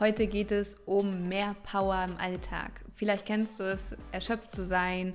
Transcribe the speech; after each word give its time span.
Heute 0.00 0.28
geht 0.28 0.50
es 0.50 0.78
um 0.86 1.28
mehr 1.28 1.54
Power 1.62 2.06
im 2.08 2.16
Alltag. 2.16 2.80
Vielleicht 2.94 3.26
kennst 3.26 3.60
du 3.60 3.64
es, 3.64 3.94
erschöpft 4.12 4.50
zu 4.50 4.64
sein, 4.64 5.12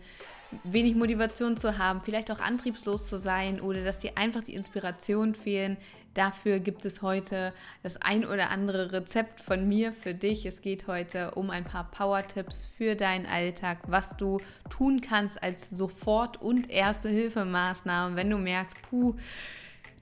wenig 0.63 0.93
Motivation 0.93 1.57
zu 1.57 1.79
haben, 1.79 2.01
vielleicht 2.05 2.29
auch 2.29 2.39
antriebslos 2.39 3.07
zu 3.07 3.17
sein 3.17 3.59
oder 3.59 3.83
dass 3.83 3.97
dir 3.97 4.15
einfach 4.15 4.43
die 4.43 4.53
Inspiration 4.53 5.33
fehlen. 5.33 5.77
Dafür 6.13 6.59
gibt 6.59 6.85
es 6.85 7.01
heute 7.01 7.51
das 7.81 7.99
ein 7.99 8.25
oder 8.25 8.51
andere 8.51 8.91
Rezept 8.93 9.41
von 9.41 9.67
mir 9.67 9.91
für 9.91 10.13
dich. 10.13 10.45
Es 10.45 10.61
geht 10.61 10.85
heute 10.85 11.31
um 11.31 11.49
ein 11.49 11.63
paar 11.63 11.89
Power-Tipps 11.89 12.69
für 12.77 12.95
deinen 12.95 13.25
Alltag, 13.25 13.79
was 13.87 14.15
du 14.17 14.39
tun 14.69 15.01
kannst 15.01 15.41
als 15.41 15.71
Sofort- 15.71 16.39
und 16.39 16.69
Erste-Hilfemaßnahmen, 16.69 18.15
wenn 18.15 18.29
du 18.29 18.37
merkst, 18.37 18.77
puh, 18.87 19.15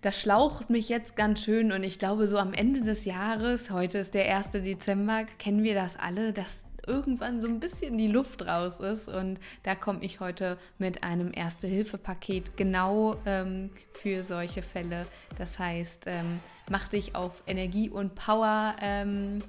das 0.04 0.20
schlaucht 0.20 0.70
mich 0.70 0.90
jetzt 0.90 1.16
ganz 1.16 1.42
schön 1.42 1.72
und 1.72 1.84
ich 1.84 1.98
glaube, 1.98 2.28
so 2.28 2.38
am 2.38 2.54
Ende 2.54 2.82
des 2.82 3.06
Jahres, 3.06 3.72
heute 3.72 4.00
ist 4.00 4.14
der 4.14 4.36
1. 4.36 4.52
Dezember, 4.52 5.24
kennen 5.40 5.64
wir 5.64 5.76
das 5.76 5.98
alle, 5.98 6.34
dass 6.34 6.66
irgendwann 6.86 7.40
so 7.40 7.48
ein 7.48 7.62
bisschen 7.62 7.98
die 7.98 8.10
Luft 8.10 8.46
raus 8.46 8.82
ist. 8.82 9.08
Und 9.08 9.40
da 9.64 9.76
komme 9.76 10.04
ich 10.04 10.20
heute 10.20 10.58
mit 10.78 11.06
einem 11.06 11.32
Erste-Hilfe-Paket 11.34 12.58
genau 12.58 13.16
ähm, 13.26 13.70
für 13.94 14.24
solche 14.24 14.62
Fälle. 14.62 15.08
Das 15.38 15.58
heißt, 15.58 16.04
ähm, 16.08 16.42
mach 16.70 16.90
dich 16.90 17.16
auf 17.16 17.42
Energie 17.48 17.90
und 17.90 18.14
Power. 18.16 18.76
Ähm, 18.82 19.40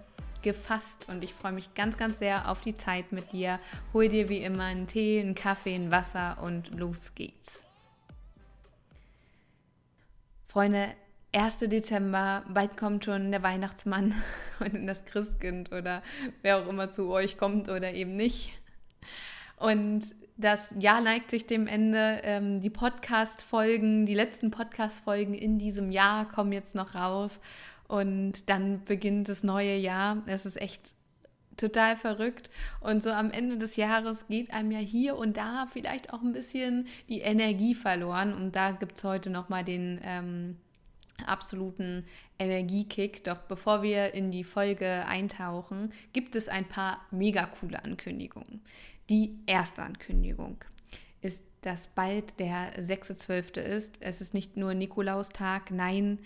gefasst 0.43 1.09
und 1.09 1.25
ich 1.25 1.33
freue 1.33 1.53
mich 1.53 1.73
ganz, 1.73 1.97
ganz 1.97 2.19
sehr 2.19 2.51
auf 2.51 2.61
die 2.61 2.75
Zeit 2.75 3.13
mit 3.13 3.33
dir. 3.33 3.59
Hol 3.95 4.09
dir 4.09 4.29
wie 4.29 4.43
immer 4.43 4.65
einen 4.65 4.87
Tee, 4.87 5.19
einen 5.19 5.35
Kaffee, 5.35 5.75
ein 5.75 5.91
Wasser 5.91 6.37
und 6.43 6.69
los 6.79 7.15
geht's. 7.15 7.65
Freunde, 10.55 10.87
1. 11.35 11.59
Dezember, 11.69 12.45
bald 12.49 12.77
kommt 12.77 13.05
schon 13.05 13.33
der 13.33 13.43
Weihnachtsmann 13.43 14.15
und 14.61 14.87
das 14.87 15.05
Christkind 15.05 15.73
oder 15.73 16.01
wer 16.43 16.59
auch 16.59 16.69
immer 16.69 16.93
zu 16.93 17.09
euch 17.09 17.37
kommt 17.39 17.69
oder 17.69 17.93
eben 17.93 18.15
nicht. 18.15 18.53
Und 19.57 20.05
das 20.37 20.73
Jahr 20.79 21.01
neigt 21.01 21.33
sich 21.33 21.47
dem 21.47 21.67
Ende. 21.67 22.21
Ähm, 22.23 22.61
die 22.61 22.71
Podcast-Folgen, 22.71 24.07
die 24.07 24.15
letzten 24.15 24.53
Podcast-Folgen 24.53 25.35
in 25.35 25.59
diesem 25.59 25.91
Jahr 25.91 26.29
kommen 26.29 26.53
jetzt 26.53 26.77
noch 26.77 26.95
raus. 26.95 27.41
Und 27.89 28.49
dann 28.49 28.85
beginnt 28.85 29.29
das 29.29 29.43
neue 29.43 29.75
Jahr. 29.77 30.23
Es 30.27 30.47
ist 30.47 30.61
echt 30.61 30.95
total 31.57 31.97
verrückt. 31.97 32.51
Und 32.81 33.03
so 33.03 33.11
am 33.11 33.31
Ende 33.31 33.59
des 33.59 33.77
Jahres 33.77 34.27
geht 34.29 34.53
einem 34.53 34.71
ja 34.71 34.79
hier 34.79 35.17
und 35.17 35.37
da 35.37 35.67
vielleicht 35.71 36.13
auch 36.13 36.23
ein 36.23 36.33
bisschen 36.33 36.87
die 37.09 37.21
Energie 37.21 37.75
verloren. 37.75 38.35
Und 38.35 38.57
da 38.57 38.73
gibt 38.73 38.99
es 38.99 39.05
heute 39.05 39.31
nochmal 39.31 39.65
den 39.65 40.01
ähm, 40.03 40.57
absoluten 41.27 42.05
Energiekick. 42.39 43.25
Doch 43.25 43.39
bevor 43.39 43.83
wir 43.83 44.15
in 44.15 44.31
die 44.31 44.45
Folge 44.45 45.07
eintauchen, 45.07 45.93
gibt 46.13 46.37
es 46.37 46.49
ein 46.49 46.67
paar 46.67 47.01
mega 47.11 47.47
coole 47.47 47.83
Ankündigungen. 47.83 48.63
Die 49.09 49.39
erste 49.47 49.83
Ankündigung 49.83 50.59
ist, 51.21 51.45
dass 51.65 51.87
bald 51.87 52.39
der 52.39 52.75
6.12. 52.79 53.59
ist. 53.61 53.97
Es 54.01 54.21
ist 54.21 54.35
nicht 54.35 54.57
nur 54.57 54.75
Nikolaustag, 54.75 55.71
nein, 55.71 56.19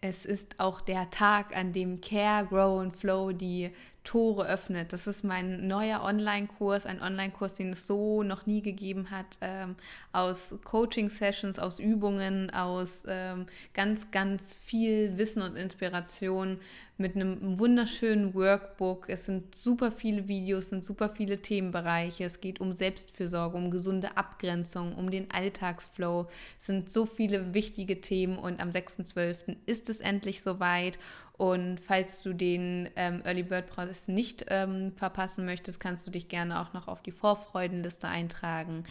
es 0.00 0.24
ist 0.24 0.60
auch 0.60 0.80
der 0.80 1.10
Tag, 1.10 1.56
an 1.56 1.72
dem 1.72 2.00
Care, 2.00 2.46
Grow 2.46 2.80
and 2.80 2.96
Flow 2.96 3.32
die 3.32 3.70
Tore 4.04 4.48
öffnet. 4.48 4.92
Das 4.92 5.06
ist 5.06 5.22
mein 5.22 5.68
neuer 5.68 6.02
Online-Kurs, 6.02 6.86
ein 6.86 7.00
Online-Kurs, 7.00 7.54
den 7.54 7.70
es 7.70 7.86
so 7.86 8.24
noch 8.24 8.46
nie 8.46 8.60
gegeben 8.60 9.10
hat, 9.10 9.38
ähm, 9.40 9.76
aus 10.12 10.58
Coaching-Sessions, 10.64 11.60
aus 11.60 11.78
Übungen, 11.78 12.50
aus 12.50 13.04
ähm, 13.06 13.46
ganz, 13.74 14.10
ganz 14.10 14.56
viel 14.56 15.16
Wissen 15.18 15.42
und 15.42 15.54
Inspiration 15.54 16.58
mit 16.98 17.14
einem 17.14 17.60
wunderschönen 17.60 18.34
Workbook. 18.34 19.08
Es 19.08 19.26
sind 19.26 19.54
super 19.54 19.92
viele 19.92 20.26
Videos, 20.26 20.70
sind 20.70 20.84
super 20.84 21.08
viele 21.08 21.38
Themenbereiche. 21.38 22.24
Es 22.24 22.40
geht 22.40 22.60
um 22.60 22.74
Selbstfürsorge, 22.74 23.56
um 23.56 23.70
gesunde 23.70 24.16
Abgrenzung, 24.16 24.81
um 24.90 25.10
den 25.10 25.30
Alltagsflow. 25.30 26.26
Es 26.58 26.66
sind 26.66 26.90
so 26.90 27.06
viele 27.06 27.54
wichtige 27.54 28.00
Themen 28.00 28.38
und 28.38 28.60
am 28.60 28.70
6.12. 28.70 29.56
ist 29.66 29.88
es 29.88 30.00
endlich 30.00 30.42
soweit. 30.42 30.98
Und 31.38 31.78
falls 31.78 32.22
du 32.22 32.32
den 32.32 32.90
ähm, 32.96 33.22
Early 33.24 33.44
Bird 33.44 33.68
Prozess 33.68 34.08
nicht 34.08 34.46
ähm, 34.48 34.92
verpassen 34.96 35.44
möchtest, 35.44 35.78
kannst 35.78 36.06
du 36.06 36.10
dich 36.10 36.28
gerne 36.28 36.60
auch 36.60 36.72
noch 36.72 36.88
auf 36.88 37.02
die 37.02 37.12
Vorfreudenliste 37.12 38.08
eintragen. 38.08 38.84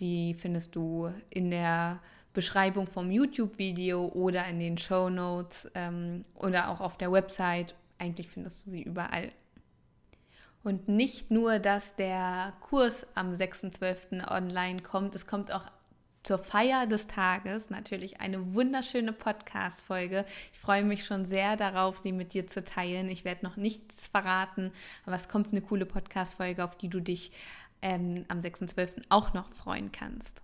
Die 0.00 0.34
findest 0.34 0.74
du 0.76 1.12
in 1.30 1.50
der 1.50 2.00
Beschreibung 2.32 2.86
vom 2.86 3.10
YouTube-Video 3.10 4.06
oder 4.08 4.46
in 4.46 4.60
den 4.60 4.78
Show 4.78 5.10
Notes 5.10 5.68
ähm, 5.74 6.22
oder 6.34 6.70
auch 6.70 6.80
auf 6.80 6.96
der 6.96 7.10
Website. 7.10 7.74
Eigentlich 7.98 8.28
findest 8.28 8.64
du 8.66 8.70
sie 8.70 8.82
überall. 8.82 9.30
Und 10.62 10.88
nicht 10.88 11.30
nur, 11.30 11.58
dass 11.58 11.96
der 11.96 12.52
Kurs 12.60 13.06
am 13.14 13.32
6.12. 13.32 14.28
online 14.30 14.82
kommt, 14.82 15.14
es 15.14 15.26
kommt 15.26 15.52
auch 15.52 15.64
zur 16.22 16.38
Feier 16.38 16.86
des 16.86 17.06
Tages 17.06 17.70
natürlich 17.70 18.20
eine 18.20 18.52
wunderschöne 18.54 19.12
Podcast-Folge. 19.12 20.26
Ich 20.52 20.58
freue 20.58 20.84
mich 20.84 21.04
schon 21.04 21.24
sehr 21.24 21.56
darauf, 21.56 21.98
sie 21.98 22.12
mit 22.12 22.34
dir 22.34 22.46
zu 22.46 22.62
teilen. 22.64 23.08
Ich 23.08 23.24
werde 23.24 23.46
noch 23.46 23.56
nichts 23.56 24.08
verraten, 24.08 24.72
aber 25.06 25.16
es 25.16 25.28
kommt 25.28 25.52
eine 25.52 25.62
coole 25.62 25.86
Podcast-Folge, 25.86 26.64
auf 26.64 26.76
die 26.76 26.88
du 26.88 27.00
dich 27.00 27.32
ähm, 27.80 28.24
am 28.28 28.40
6.12. 28.40 29.04
auch 29.08 29.32
noch 29.32 29.52
freuen 29.54 29.92
kannst. 29.92 30.42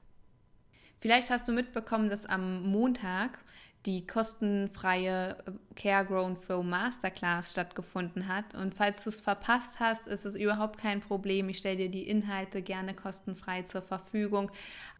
Vielleicht 1.01 1.29
hast 1.29 1.49
du 1.49 1.53
mitbekommen, 1.53 2.09
dass 2.09 2.25
am 2.25 2.63
Montag 2.63 3.41
die 3.87 4.07
kostenfreie 4.07 5.37
äh, 5.47 5.53
Care 5.77 6.05
Grown 6.07 6.37
Flow 6.37 6.63
Masterclass 6.63 7.51
stattgefunden 7.51 8.29
hat. 8.29 8.55
Und 8.55 8.75
falls 8.75 9.05
du 9.05 9.11
es 9.11 9.21
verpasst 9.21 9.81
hast, 9.81 10.07
ist 10.07 10.25
es 10.25 10.37
überhaupt 10.37 10.79
kein 10.79 11.01
Problem. 11.01 11.49
Ich 11.49 11.59
stelle 11.59 11.77
dir 11.77 11.91
die 11.91 12.09
Inhalte 12.09 12.63
gerne 12.63 12.95
kostenfrei 12.95 13.63
zur 13.63 13.83
Verfügung. 13.83 14.51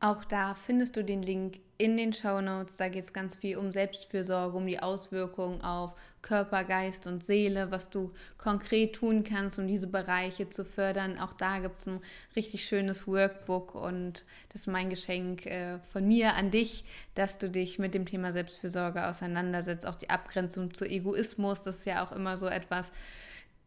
Auch 0.01 0.25
da 0.25 0.55
findest 0.55 0.97
du 0.97 1.05
den 1.05 1.23
Link 1.23 1.61
in 1.79 1.97
den 1.97 2.13
Show 2.13 2.41
Notes. 2.41 2.77
Da 2.77 2.89
geht 2.89 3.05
es 3.05 3.13
ganz 3.13 3.37
viel 3.37 3.57
um 3.57 3.73
Selbstfürsorge, 3.73 4.57
um 4.57 4.67
die 4.67 4.81
Auswirkungen 4.81 5.61
auf 5.63 5.95
Körper, 6.23 6.65
Geist 6.65 7.07
und 7.07 7.25
Seele, 7.25 7.71
was 7.71 7.91
du 7.91 8.13
konkret 8.39 8.95
tun 8.95 9.25
kannst, 9.25 9.59
um 9.59 9.67
diese 9.67 9.87
Bereiche 9.87 10.49
zu 10.49 10.65
fördern. 10.65 11.19
Auch 11.19 11.35
da 11.35 11.59
gibt 11.59 11.81
es 11.81 11.87
ein 11.87 12.01
richtig 12.35 12.65
schönes 12.65 13.07
Workbook 13.07 13.75
und 13.75 14.25
das 14.51 14.63
ist 14.63 14.67
mein 14.69 14.91
Geschenk 14.91 15.47
äh, 15.47 15.79
von 15.81 16.07
mir 16.07 16.35
an 16.35 16.51
dich, 16.51 16.85
dass 17.15 17.39
du 17.39 17.51
dich 17.51 17.79
mit 17.79 17.95
dem 17.95 18.07
Thema 18.07 18.33
Selbstfürsorge 18.33 19.07
auseinandersetzt. 19.07 19.87
Auch 19.87 19.97
die 19.97 20.11
Abgrenzung 20.11 20.73
zu 20.73 20.85
Egoismus, 20.85 21.63
das 21.63 21.81
ist 21.81 21.87
ja 21.87 22.05
auch 22.05 22.13
immer 22.13 22.39
so 22.39 22.47
etwas, 22.47 22.91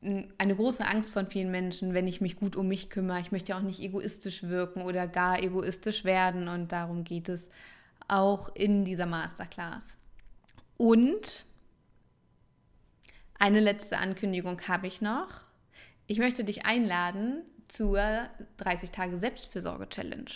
eine 0.01 0.56
große 0.56 0.86
Angst 0.86 1.12
von 1.12 1.27
vielen 1.27 1.50
Menschen, 1.50 1.94
wenn 1.94 2.07
ich 2.07 2.21
mich 2.21 2.36
gut 2.36 2.56
um 2.56 2.68
mich 2.68 2.89
kümmere. 2.89 3.19
Ich 3.19 3.31
möchte 3.31 3.51
ja 3.51 3.57
auch 3.57 3.63
nicht 3.63 3.81
egoistisch 3.81 4.44
wirken 4.44 4.83
oder 4.83 5.07
gar 5.07 5.42
egoistisch 5.42 6.06
werden 6.06 6.48
und 6.48 6.71
darum 6.71 7.04
geht 7.04 7.30
es 7.30 7.50
auch 8.07 8.50
in 8.56 8.86
dieser 8.86 9.06
Masterclass. 9.06 9.98
Und 10.77 11.45
eine 13.39 13.59
letzte 13.59 13.98
Ankündigung 13.98 14.62
habe 14.68 14.88
ich 14.88 15.01
noch. 15.01 15.42
Ich 16.07 16.19
möchte 16.19 16.44
dich 16.44 16.65
einladen 16.65 17.44
zur 17.68 18.01
30 18.57 18.92
Tage 18.92 19.18
Selbstfürsorge 19.18 19.89
Challenge. 19.89 20.31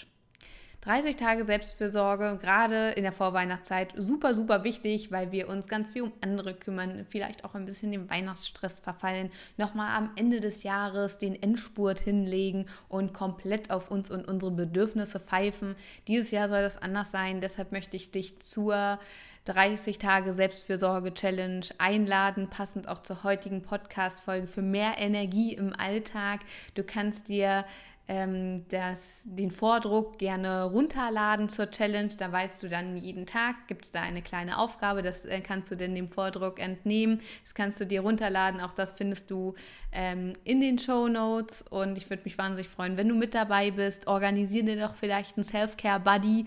30 0.81 1.15
Tage 1.15 1.43
Selbstfürsorge, 1.43 2.39
gerade 2.41 2.89
in 2.91 3.03
der 3.03 3.11
Vorweihnachtszeit, 3.11 3.93
super, 3.95 4.33
super 4.33 4.63
wichtig, 4.63 5.11
weil 5.11 5.31
wir 5.31 5.47
uns 5.47 5.67
ganz 5.67 5.91
viel 5.91 6.01
um 6.01 6.11
andere 6.21 6.55
kümmern, 6.55 7.05
vielleicht 7.07 7.45
auch 7.45 7.53
ein 7.53 7.67
bisschen 7.67 7.91
dem 7.91 8.09
Weihnachtsstress 8.09 8.79
verfallen, 8.79 9.29
nochmal 9.57 9.95
am 9.95 10.09
Ende 10.15 10.39
des 10.39 10.63
Jahres 10.63 11.19
den 11.19 11.41
Endspurt 11.41 11.99
hinlegen 11.99 12.65
und 12.89 13.13
komplett 13.13 13.69
auf 13.69 13.91
uns 13.91 14.09
und 14.09 14.27
unsere 14.27 14.51
Bedürfnisse 14.51 15.19
pfeifen. 15.19 15.75
Dieses 16.07 16.31
Jahr 16.31 16.49
soll 16.49 16.63
das 16.63 16.81
anders 16.81 17.11
sein, 17.11 17.41
deshalb 17.41 17.71
möchte 17.71 17.95
ich 17.95 18.09
dich 18.09 18.39
zur 18.39 18.99
30 19.45 19.97
Tage 19.97 20.33
Selbstfürsorge 20.33 21.13
Challenge 21.13 21.65
einladen, 21.79 22.49
passend 22.49 22.87
auch 22.87 23.01
zur 23.01 23.23
heutigen 23.23 23.63
Podcast-Folge 23.63 24.47
für 24.47 24.61
mehr 24.61 24.95
Energie 24.99 25.53
im 25.53 25.73
Alltag. 25.73 26.41
Du 26.75 26.83
kannst 26.83 27.27
dir 27.27 27.65
ähm, 28.07 28.65
das, 28.69 29.21
den 29.25 29.51
Vordruck 29.51 30.17
gerne 30.17 30.63
runterladen 30.63 31.49
zur 31.49 31.69
Challenge. 31.69 32.11
Da 32.17 32.31
weißt 32.31 32.61
du 32.61 32.67
dann 32.67 32.97
jeden 32.97 33.25
Tag, 33.25 33.67
gibt 33.67 33.85
es 33.85 33.91
da 33.91 34.01
eine 34.01 34.21
kleine 34.21 34.57
Aufgabe, 34.57 35.01
das 35.01 35.25
äh, 35.25 35.41
kannst 35.41 35.71
du 35.71 35.75
denn 35.75 35.95
dem 35.95 36.09
Vordruck 36.09 36.59
entnehmen. 36.59 37.21
Das 37.43 37.53
kannst 37.53 37.79
du 37.79 37.85
dir 37.85 38.01
runterladen, 38.01 38.59
auch 38.59 38.73
das 38.73 38.93
findest 38.93 39.31
du 39.31 39.55
ähm, 39.91 40.33
in 40.43 40.61
den 40.61 40.77
Show 40.77 41.07
Notes. 41.07 41.63
Und 41.69 41.97
ich 41.97 42.09
würde 42.09 42.23
mich 42.23 42.37
wahnsinnig 42.37 42.69
freuen, 42.69 42.97
wenn 42.97 43.07
du 43.07 43.15
mit 43.15 43.33
dabei 43.33 43.71
bist. 43.71 44.07
Organisiere 44.07 44.65
dir 44.65 44.79
doch 44.79 44.95
vielleicht 44.95 45.37
einen 45.37 45.43
Self-Care-Buddy, 45.43 46.45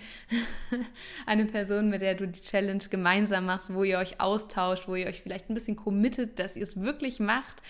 eine 1.27 1.45
Person, 1.47 1.89
mit 1.89 2.03
der 2.03 2.15
du 2.15 2.29
die 2.29 2.41
Challenge 2.41 2.85
gemeinsam 2.91 3.47
machst, 3.47 3.73
wo 3.73 3.85
ihr 3.85 3.99
euch 3.99 4.21
austauscht, 4.21 4.89
wo 4.89 4.97
ihr 4.97 5.07
euch 5.07 5.23
vielleicht 5.23 5.49
ein 5.49 5.55
bisschen 5.55 5.77
committet, 5.77 6.39
dass 6.39 6.57
ihr 6.57 6.62
es 6.62 6.81
wirklich 6.83 7.21
macht. 7.21 7.62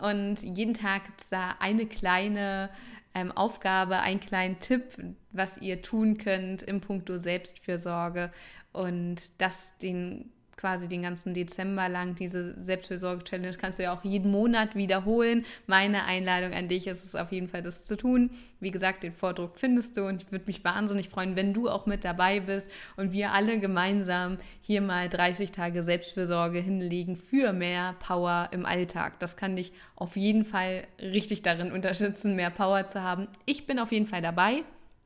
Und 0.00 0.42
jeden 0.42 0.74
Tag 0.74 1.04
gibt 1.04 1.20
es 1.20 1.28
da 1.28 1.56
eine 1.60 1.86
kleine 1.86 2.70
ähm, 3.14 3.32
Aufgabe, 3.32 4.00
einen 4.00 4.20
kleinen 4.20 4.58
Tipp, 4.58 4.84
was 5.32 5.58
ihr 5.58 5.82
tun 5.82 6.18
könnt 6.18 6.62
im 6.62 6.80
Punkto 6.80 7.18
Selbstfürsorge 7.18 8.30
und 8.72 9.40
das 9.40 9.76
den 9.78 10.32
quasi 10.60 10.88
den 10.88 11.02
ganzen 11.02 11.32
Dezember 11.32 11.88
lang. 11.88 12.14
Diese 12.14 12.54
Selbstfürsorge-Challenge 12.62 13.56
kannst 13.56 13.78
du 13.78 13.84
ja 13.84 13.94
auch 13.94 14.04
jeden 14.04 14.30
Monat 14.30 14.74
wiederholen. 14.74 15.44
Meine 15.66 16.04
Einladung 16.04 16.52
an 16.52 16.68
dich 16.68 16.86
ist 16.86 17.04
es 17.04 17.14
auf 17.14 17.32
jeden 17.32 17.48
Fall, 17.48 17.62
das 17.62 17.86
zu 17.86 17.96
tun. 17.96 18.30
Wie 18.60 18.70
gesagt, 18.70 19.02
den 19.02 19.14
Vordruck 19.14 19.58
findest 19.58 19.96
du 19.96 20.06
und 20.06 20.22
ich 20.22 20.30
würde 20.30 20.44
mich 20.46 20.62
wahnsinnig 20.64 21.08
freuen, 21.08 21.34
wenn 21.34 21.54
du 21.54 21.70
auch 21.70 21.86
mit 21.86 22.04
dabei 22.04 22.40
bist 22.40 22.70
und 22.96 23.12
wir 23.12 23.32
alle 23.32 23.58
gemeinsam 23.58 24.36
hier 24.60 24.82
mal 24.82 25.08
30 25.08 25.50
Tage 25.50 25.82
Selbstfürsorge 25.82 26.58
hinlegen 26.58 27.16
für 27.16 27.52
mehr 27.52 27.94
Power 28.00 28.50
im 28.52 28.66
Alltag. 28.66 29.18
Das 29.18 29.36
kann 29.36 29.56
dich 29.56 29.72
auf 29.96 30.16
jeden 30.16 30.44
Fall 30.44 30.86
richtig 31.00 31.42
darin 31.42 31.72
unterstützen, 31.72 32.36
mehr 32.36 32.50
Power 32.50 32.86
zu 32.86 33.02
haben. 33.02 33.28
Ich 33.46 33.66
bin 33.66 33.78
auf 33.78 33.92
jeden 33.92 34.06
Fall 34.06 34.22
dabei. 34.22 34.62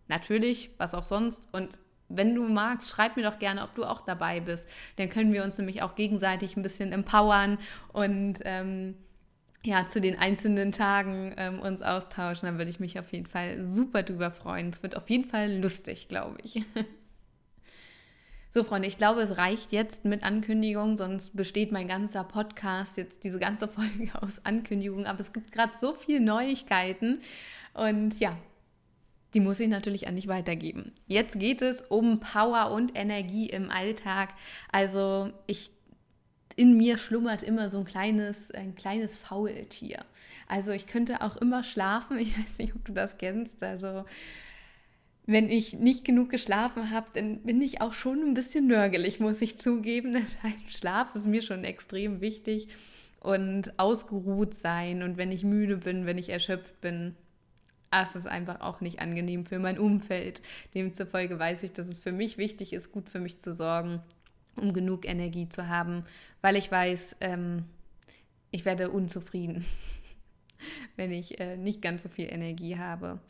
Natürlich, 0.09 0.71
was 0.79 0.95
auch 0.95 1.03
sonst. 1.03 1.49
Und 1.53 1.79
wenn 2.17 2.35
du 2.35 2.43
magst, 2.49 2.91
schreib 2.91 3.17
mir 3.17 3.23
doch 3.23 3.39
gerne, 3.39 3.63
ob 3.63 3.75
du 3.75 3.85
auch 3.85 4.01
dabei 4.01 4.41
bist. 4.41 4.69
Dann 4.97 5.09
können 5.09 5.33
wir 5.33 5.45
uns 5.45 5.59
nämlich 5.59 5.83
auch 5.83 5.95
gegenseitig 5.95 6.57
ein 6.57 6.63
bisschen 6.63 6.93
empowern 6.93 7.59
und 7.93 8.41
ähm, 8.45 8.97
ja, 9.65 9.87
zu 9.87 10.01
den 10.01 10.19
einzelnen 10.19 10.73
Tagen 10.73 11.35
ähm, 11.39 11.59
uns 11.59 11.81
austauschen. 11.81 12.49
Da 12.49 12.59
würde 12.59 12.71
ich 12.71 12.81
mich 12.81 12.99
auf 12.99 13.13
jeden 13.13 13.27
Fall 13.27 13.63
super 13.63 14.03
drüber 14.03 14.31
freuen. 14.31 14.71
Es 14.71 14.83
wird 14.83 14.97
auf 14.97 15.09
jeden 15.09 15.25
Fall 15.25 15.57
lustig, 15.57 16.09
glaube 16.09 16.39
ich. 16.43 16.63
So, 18.55 18.63
Freunde, 18.63 18.87
ich 18.87 18.99
glaube, 18.99 19.21
es 19.21 19.37
reicht 19.37 19.73
jetzt 19.73 20.05
mit 20.05 20.23
Ankündigung, 20.23 20.97
sonst 20.97 21.35
besteht 21.35 21.73
mein 21.73 21.89
ganzer 21.89 22.23
Podcast 22.23 22.97
jetzt 22.97 23.25
diese 23.25 23.41
ganze 23.41 23.67
Folge 23.69 24.13
aus 24.23 24.45
Ankündigungen. 24.45 25.07
Aber 25.07 25.19
es 25.19 25.33
gibt 25.33 25.51
gerade 25.51 25.73
so 25.77 25.93
viele 25.97 26.21
Neuigkeiten. 26.21 27.21
Und 27.73 28.21
ja, 28.21 28.37
die 29.35 29.41
muss 29.41 29.61
ich 29.61 29.69
natürlich 29.69 30.07
an 30.07 30.17
dich 30.17 30.29
weitergeben. 30.29 30.93
Jetzt 31.07 31.39
geht 31.39 31.61
es 31.61 31.83
um 31.83 32.21
Power 32.21 32.71
und 32.71 32.97
Energie 32.97 33.49
im 33.51 33.71
Alltag. 33.71 34.31
Also 34.71 35.33
ich 35.47 35.73
in 36.57 36.77
mir 36.77 36.99
schlummert 36.99 37.43
immer 37.43 37.69
so 37.69 37.79
ein 37.79 37.85
kleines, 37.85 38.53
ein 38.53 38.75
kleines 38.77 39.17
Faultier. 39.17 40.05
Also 40.47 40.71
ich 40.71 40.87
könnte 40.87 41.23
auch 41.23 41.37
immer 41.37 41.63
schlafen. 41.63 42.19
Ich 42.25 42.39
weiß 42.39 42.59
nicht, 42.59 42.75
ob 42.75 42.85
du 42.85 42.93
das 42.93 43.19
kennst. 43.19 43.63
Also 43.63 44.05
wenn 45.27 45.49
ich 45.49 45.75
nicht 45.75 46.05
genug 46.05 46.31
geschlafen 46.31 46.91
habe, 46.91 47.07
dann 47.15 47.41
bin 47.43 47.61
ich 47.61 47.81
auch 47.81 47.95
schon 47.95 48.21
ein 48.23 48.35
bisschen 48.35 48.67
nörgelig, 48.67 49.21
muss 49.21 49.43
ich 49.43 49.59
zugeben. 49.59 50.13
Deshalb 50.15 50.69
Schlaf 50.69 51.15
ist 51.15 51.27
mir 51.27 51.43
schon 51.43 51.65
extrem 51.65 52.21
wichtig 52.21 52.69
und 53.21 53.79
ausgeruht 53.79 54.55
sein. 54.55 55.03
Und 55.03 55.17
wenn 55.17 55.33
ich 55.33 55.43
müde 55.45 55.79
bin, 55.79 56.07
wenn 56.07 56.19
ich 56.19 56.29
erschöpft 56.29 56.81
bin, 56.81 57.17
es 58.02 58.17
ist 58.17 58.26
einfach 58.26 58.61
auch 58.61 58.81
nicht 58.81 59.00
angenehm 59.00 59.46
für 59.46 59.58
mein 59.58 59.79
Umfeld. 59.79 60.43
Demzufolge 60.75 61.38
weiß 61.38 61.62
ich, 61.62 61.73
dass 61.73 61.87
es 61.87 61.99
für 61.99 62.12
mich 62.12 62.38
wichtig 62.38 62.73
ist, 62.73 62.93
gut 62.93 63.08
für 63.08 63.20
mich 63.20 63.38
zu 63.38 63.55
sorgen, 63.55 64.00
um 64.56 64.73
genug 64.73 65.06
Energie 65.06 65.49
zu 65.49 65.69
haben, 65.69 66.05
weil 66.43 66.56
ich 66.56 66.70
weiß, 66.70 67.17
ähm, 67.20 67.64
ich 68.50 68.64
werde 68.64 68.91
unzufrieden, 68.91 69.64
wenn 70.96 71.11
ich 71.11 71.41
äh, 71.41 71.56
nicht 71.56 71.82
ganz 71.82 72.02
so 72.02 72.08
viel 72.08 72.32
Energie 72.32 72.79
habe. 72.79 73.20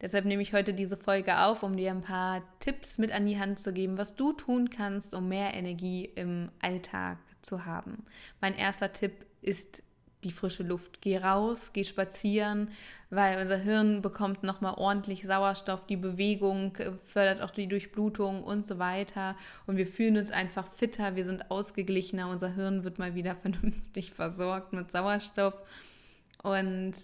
Deshalb 0.00 0.24
nehme 0.26 0.42
ich 0.42 0.52
heute 0.52 0.74
diese 0.74 0.96
Folge 0.96 1.40
auf, 1.40 1.62
um 1.62 1.76
dir 1.76 1.90
ein 1.90 2.02
paar 2.02 2.42
Tipps 2.58 2.98
mit 2.98 3.12
an 3.12 3.26
die 3.26 3.38
Hand 3.38 3.58
zu 3.58 3.72
geben, 3.72 3.96
was 3.96 4.16
du 4.16 4.32
tun 4.32 4.68
kannst, 4.68 5.14
um 5.14 5.28
mehr 5.28 5.54
Energie 5.54 6.04
im 6.04 6.50
Alltag 6.60 7.18
zu 7.40 7.64
haben. 7.64 8.04
Mein 8.40 8.54
erster 8.54 8.92
Tipp 8.92 9.24
ist 9.40 9.82
die 10.24 10.32
frische 10.32 10.62
Luft. 10.62 11.00
Geh 11.00 11.18
raus, 11.18 11.70
geh 11.72 11.84
spazieren, 11.84 12.68
weil 13.10 13.40
unser 13.40 13.56
Hirn 13.56 14.02
bekommt 14.02 14.42
nochmal 14.42 14.74
ordentlich 14.76 15.24
Sauerstoff, 15.24 15.86
die 15.86 15.96
Bewegung 15.96 16.74
äh, 16.76 16.92
fördert 17.04 17.42
auch 17.42 17.50
die 17.50 17.68
Durchblutung 17.68 18.42
und 18.42 18.66
so 18.66 18.78
weiter. 18.78 19.36
Und 19.66 19.76
wir 19.76 19.86
fühlen 19.86 20.16
uns 20.16 20.30
einfach 20.30 20.66
fitter, 20.68 21.16
wir 21.16 21.24
sind 21.24 21.50
ausgeglichener, 21.50 22.28
unser 22.28 22.54
Hirn 22.54 22.84
wird 22.84 22.98
mal 22.98 23.14
wieder 23.14 23.36
vernünftig 23.42 24.12
versorgt 24.12 24.72
mit 24.72 24.90
Sauerstoff. 24.90 25.54
Und 26.42 26.94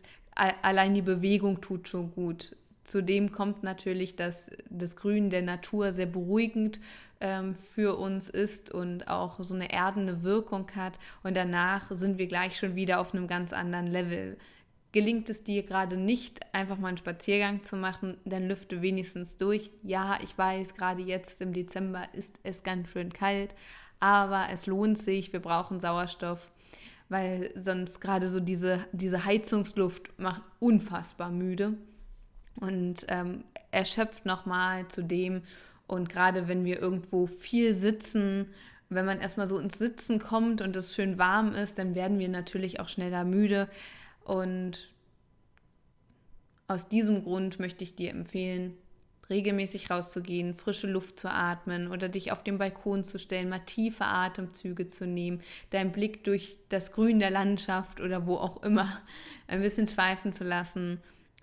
allein 0.63 0.95
die 0.95 1.03
Bewegung 1.03 1.61
tut 1.61 1.89
schon 1.89 2.13
gut. 2.13 2.57
Zudem 2.91 3.31
kommt 3.31 3.63
natürlich, 3.63 4.17
dass 4.17 4.51
das 4.69 4.97
Grün 4.97 5.31
der 5.31 5.43
Natur 5.43 5.93
sehr 5.93 6.07
beruhigend 6.07 6.81
ähm, 7.21 7.55
für 7.55 7.97
uns 7.97 8.29
ist 8.29 8.75
und 8.75 9.07
auch 9.07 9.37
so 9.45 9.55
eine 9.55 9.73
erdende 9.73 10.25
Wirkung 10.25 10.67
hat. 10.75 10.99
Und 11.23 11.37
danach 11.37 11.93
sind 11.93 12.19
wir 12.19 12.27
gleich 12.27 12.59
schon 12.59 12.75
wieder 12.75 12.99
auf 12.99 13.15
einem 13.15 13.29
ganz 13.29 13.53
anderen 13.53 13.87
Level. 13.87 14.37
Gelingt 14.91 15.31
es 15.31 15.45
dir 15.45 15.63
gerade 15.63 15.97
nicht, 15.97 16.41
einfach 16.53 16.79
mal 16.79 16.89
einen 16.89 16.97
Spaziergang 16.97 17.63
zu 17.63 17.77
machen, 17.77 18.17
dann 18.25 18.49
lüfte 18.49 18.83
wenigstens 18.83 19.37
durch. 19.37 19.71
Ja, 19.85 20.19
ich 20.25 20.37
weiß, 20.37 20.75
gerade 20.75 21.03
jetzt 21.03 21.41
im 21.41 21.53
Dezember 21.53 22.09
ist 22.13 22.41
es 22.43 22.65
ganz 22.65 22.89
schön 22.89 23.13
kalt, 23.13 23.55
aber 24.01 24.49
es 24.53 24.67
lohnt 24.67 24.99
sich. 24.99 25.33
Wir 25.33 25.39
brauchen 25.39 25.79
Sauerstoff, 25.79 26.51
weil 27.09 27.53
sonst 27.55 28.01
gerade 28.01 28.29
so 28.29 28.41
diese, 28.41 28.81
diese 28.91 29.25
Heizungsluft 29.25 30.19
macht 30.19 30.43
unfassbar 30.59 31.31
müde 31.31 31.79
und 32.61 33.07
ähm, 33.09 33.45
erschöpft 33.71 34.27
nochmal 34.27 34.89
zu 34.89 35.03
dem. 35.03 35.43
Und 35.87 36.09
gerade 36.09 36.47
wenn 36.49 36.65
wir 36.65 36.81
irgendwo 36.81 37.27
viel 37.27 37.75
sitzen, 37.75 38.47
wenn 38.89 39.07
man 39.07 39.21
erstmal 39.21 39.47
so 39.47 39.59
ins 39.59 39.79
Sitzen 39.79 40.19
kommt 40.19 40.61
und 40.61 40.77
es 40.77 40.95
schön 40.95 41.19
warm 41.19 41.55
ist, 41.55 41.79
dann 41.79 41.95
werden 41.95 42.19
wir 42.19 42.29
natürlich 42.29 42.81
auch 42.81 42.89
schneller 42.89 43.25
müde. 43.25 43.69
Und 44.25 44.93
aus 46.69 46.89
diesem 46.89 47.23
Grund 47.23 47.59
möchte 47.59 47.85
ich 47.85 47.95
dir 47.95 48.11
empfehlen, 48.11 48.77
regelmäßig 49.29 49.91
rauszugehen, 49.91 50.55
frische 50.55 50.89
Luft 50.89 51.21
zu 51.21 51.31
atmen 51.31 51.89
oder 51.89 52.09
dich 52.09 52.33
auf 52.33 52.43
den 52.43 52.59
Balkon 52.59 53.05
zu 53.05 53.19
stellen, 53.19 53.49
mal 53.49 53.61
tiefe 53.61 54.05
Atemzüge 54.05 54.89
zu 54.89 55.07
nehmen, 55.07 55.41
deinen 55.71 55.93
Blick 55.93 56.25
durch 56.25 56.59
das 56.69 56.91
Grün 56.91 57.21
der 57.21 57.31
Landschaft 57.31 58.01
oder 58.01 58.27
wo 58.27 58.37
auch 58.37 58.63
immer 58.65 59.01
ein 59.47 59.63
bisschen 59.63 59.87
schweifen 59.87 60.33
zu 60.33 60.43
lassen 60.43 61.01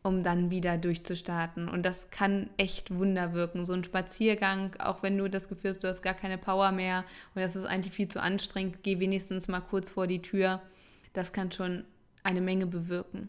um 0.07 0.23
dann 0.23 0.49
wieder 0.49 0.77
durchzustarten. 0.77 1.67
Und 1.67 1.85
das 1.85 2.09
kann 2.09 2.49
echt 2.55 2.95
Wunder 2.95 3.33
wirken. 3.33 3.65
So 3.65 3.73
ein 3.73 3.83
Spaziergang, 3.83 4.75
auch 4.79 5.03
wenn 5.03 5.17
du 5.17 5.29
das 5.29 5.49
Gefühl 5.49 5.71
hast, 5.71 5.83
du 5.83 5.89
hast 5.89 6.01
gar 6.01 6.13
keine 6.13 6.37
Power 6.37 6.71
mehr 6.71 7.03
und 7.35 7.41
das 7.41 7.57
ist 7.57 7.65
eigentlich 7.65 7.93
viel 7.93 8.07
zu 8.07 8.21
anstrengend, 8.21 8.83
geh 8.83 8.99
wenigstens 8.99 9.49
mal 9.49 9.59
kurz 9.59 9.89
vor 9.89 10.07
die 10.07 10.21
Tür. 10.21 10.61
Das 11.11 11.33
kann 11.33 11.51
schon 11.51 11.83
eine 12.23 12.39
Menge 12.39 12.67
bewirken. 12.67 13.27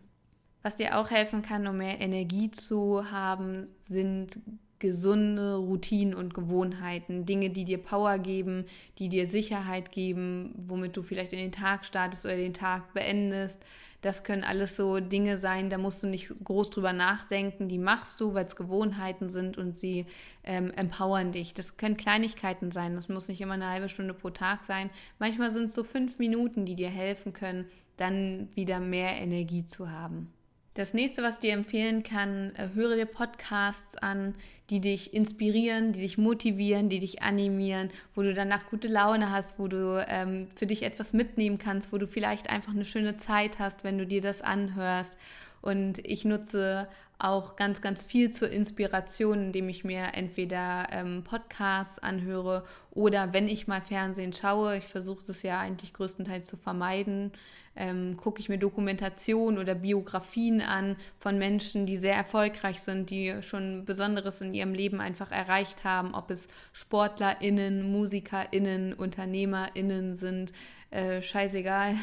Was 0.63 0.77
dir 0.77 0.99
auch 0.99 1.11
helfen 1.11 1.43
kann, 1.43 1.67
um 1.67 1.79
mehr 1.79 2.01
Energie 2.01 2.51
zu 2.51 3.11
haben, 3.11 3.67
sind 3.81 4.39
gesunde 4.79 5.57
Routinen 5.57 6.15
und 6.15 6.35
Gewohnheiten, 6.35 7.27
Dinge, 7.27 7.51
die 7.51 7.65
dir 7.65 7.79
Power 7.79 8.19
geben, 8.19 8.65
die 8.99 9.09
dir 9.09 9.27
Sicherheit 9.27 9.91
geben, 9.93 10.55
womit 10.57 10.97
du 10.97 11.03
vielleicht 11.03 11.33
in 11.33 11.39
den 11.39 11.53
Tag 11.53 11.85
startest 11.85 12.25
oder 12.25 12.37
den 12.37 12.55
Tag 12.55 12.93
beendest. 12.95 13.63
Das 14.01 14.23
können 14.23 14.45
alles 14.45 14.77
so 14.77 15.01
Dinge 15.01 15.39
sein, 15.39 15.71
da 15.71 15.79
musst 15.79 16.03
du 16.05 16.07
nicht 16.07 16.33
groß 16.45 16.71
drüber 16.71 16.93
nachdenken, 16.93 17.67
die 17.67 17.79
machst 17.79 18.21
du, 18.21 18.33
weil 18.33 18.45
es 18.45 18.55
Gewohnheiten 18.55 19.29
sind 19.29 19.59
und 19.59 19.77
sie 19.77 20.07
ähm, 20.45 20.71
empowern 20.71 21.33
dich. 21.33 21.53
Das 21.53 21.77
können 21.77 21.97
Kleinigkeiten 21.97 22.71
sein, 22.71 22.95
das 22.95 23.09
muss 23.09 23.27
nicht 23.27 23.41
immer 23.41 23.55
eine 23.55 23.69
halbe 23.69 23.89
Stunde 23.89 24.15
pro 24.15 24.31
Tag 24.31 24.65
sein. 24.65 24.91
Manchmal 25.19 25.51
sind 25.51 25.67
es 25.67 25.75
so 25.75 25.83
fünf 25.83 26.19
Minuten, 26.19 26.65
die 26.65 26.77
dir 26.77 26.91
helfen 26.91 27.33
können, 27.33 27.67
dann 27.97 28.49
wieder 28.55 28.79
mehr 28.79 29.17
Energie 29.17 29.67
zu 29.67 29.91
haben. 29.91 30.33
Das 30.79 30.95
nächste, 30.95 31.25
was 31.25 31.35
ich 31.35 31.41
dir 31.41 31.55
empfehlen 31.55 32.05
kann, 32.05 32.53
äh, 32.55 32.69
höre 32.73 32.95
dir 32.95 33.05
Podcasts 33.05 33.97
an, 33.97 34.35
die 34.71 34.81
dich 34.81 35.13
inspirieren, 35.13 35.93
die 35.93 36.03
dich 36.03 36.19
motivieren, 36.19 36.89
die 36.89 37.01
dich 37.01 37.21
animieren, 37.21 37.91
wo 38.15 38.23
du 38.23 38.33
danach 38.33 38.71
gute 38.71 38.87
Laune 38.87 39.33
hast, 39.33 39.59
wo 39.59 39.67
du 39.67 40.01
ähm, 40.07 40.47
für 40.55 40.67
dich 40.67 40.85
etwas 40.85 41.13
mitnehmen 41.13 41.59
kannst, 41.59 41.93
wo 41.93 41.99
du 41.99 42.07
vielleicht 42.07 42.49
einfach 42.49 42.71
eine 42.71 42.85
schöne 42.85 43.17
Zeit 43.17 43.59
hast, 43.59 43.83
wenn 43.83 43.99
du 43.99 44.07
dir 44.07 44.21
das 44.21 44.41
anhörst. 44.41 45.17
Und 45.63 45.99
ich 46.07 46.25
nutze 46.25 46.87
auch 47.19 47.57
ganz, 47.57 47.81
ganz 47.81 48.05
viel 48.05 48.31
zur 48.31 48.51
Inspiration, 48.51 49.47
indem 49.47 49.69
ich 49.69 49.83
mir 49.83 50.15
entweder 50.15 50.87
ähm, 50.93 51.25
Podcasts 51.25 51.99
anhöre 51.99 52.65
oder 52.93 53.33
wenn 53.33 53.49
ich 53.49 53.67
mal 53.67 53.83
Fernsehen 53.83 54.33
schaue, 54.33 54.77
ich 54.77 54.85
versuche 54.85 55.25
das 55.27 55.43
ja 55.43 55.59
eigentlich 55.59 55.93
größtenteils 55.95 56.47
zu 56.47 56.57
vermeiden, 56.57 57.33
ähm, 57.75 58.17
gucke 58.17 58.41
ich 58.41 58.49
mir 58.49 58.59
Dokumentationen 58.59 59.59
oder 59.59 59.75
Biografien 59.75 60.61
an 60.61 60.97
von 61.17 61.39
Menschen, 61.39 61.87
die 61.87 61.97
sehr 61.97 62.15
erfolgreich 62.15 62.81
sind, 62.81 63.11
die 63.11 63.43
schon 63.43 63.85
Besonderes 63.85 64.41
in 64.41 64.55
ihrem 64.55 64.75
Leben 64.75 65.01
einfach 65.01 65.33
erreicht 65.33 65.85
haben, 65.85 66.15
ob 66.15 66.31
es 66.31 66.49
SportlerInnen, 66.73 67.91
MusikerInnen, 67.91 68.95
UnternehmerInnen 68.95 70.15
sind, 70.15 70.53
äh, 70.91 71.21
scheißegal. 71.21 71.97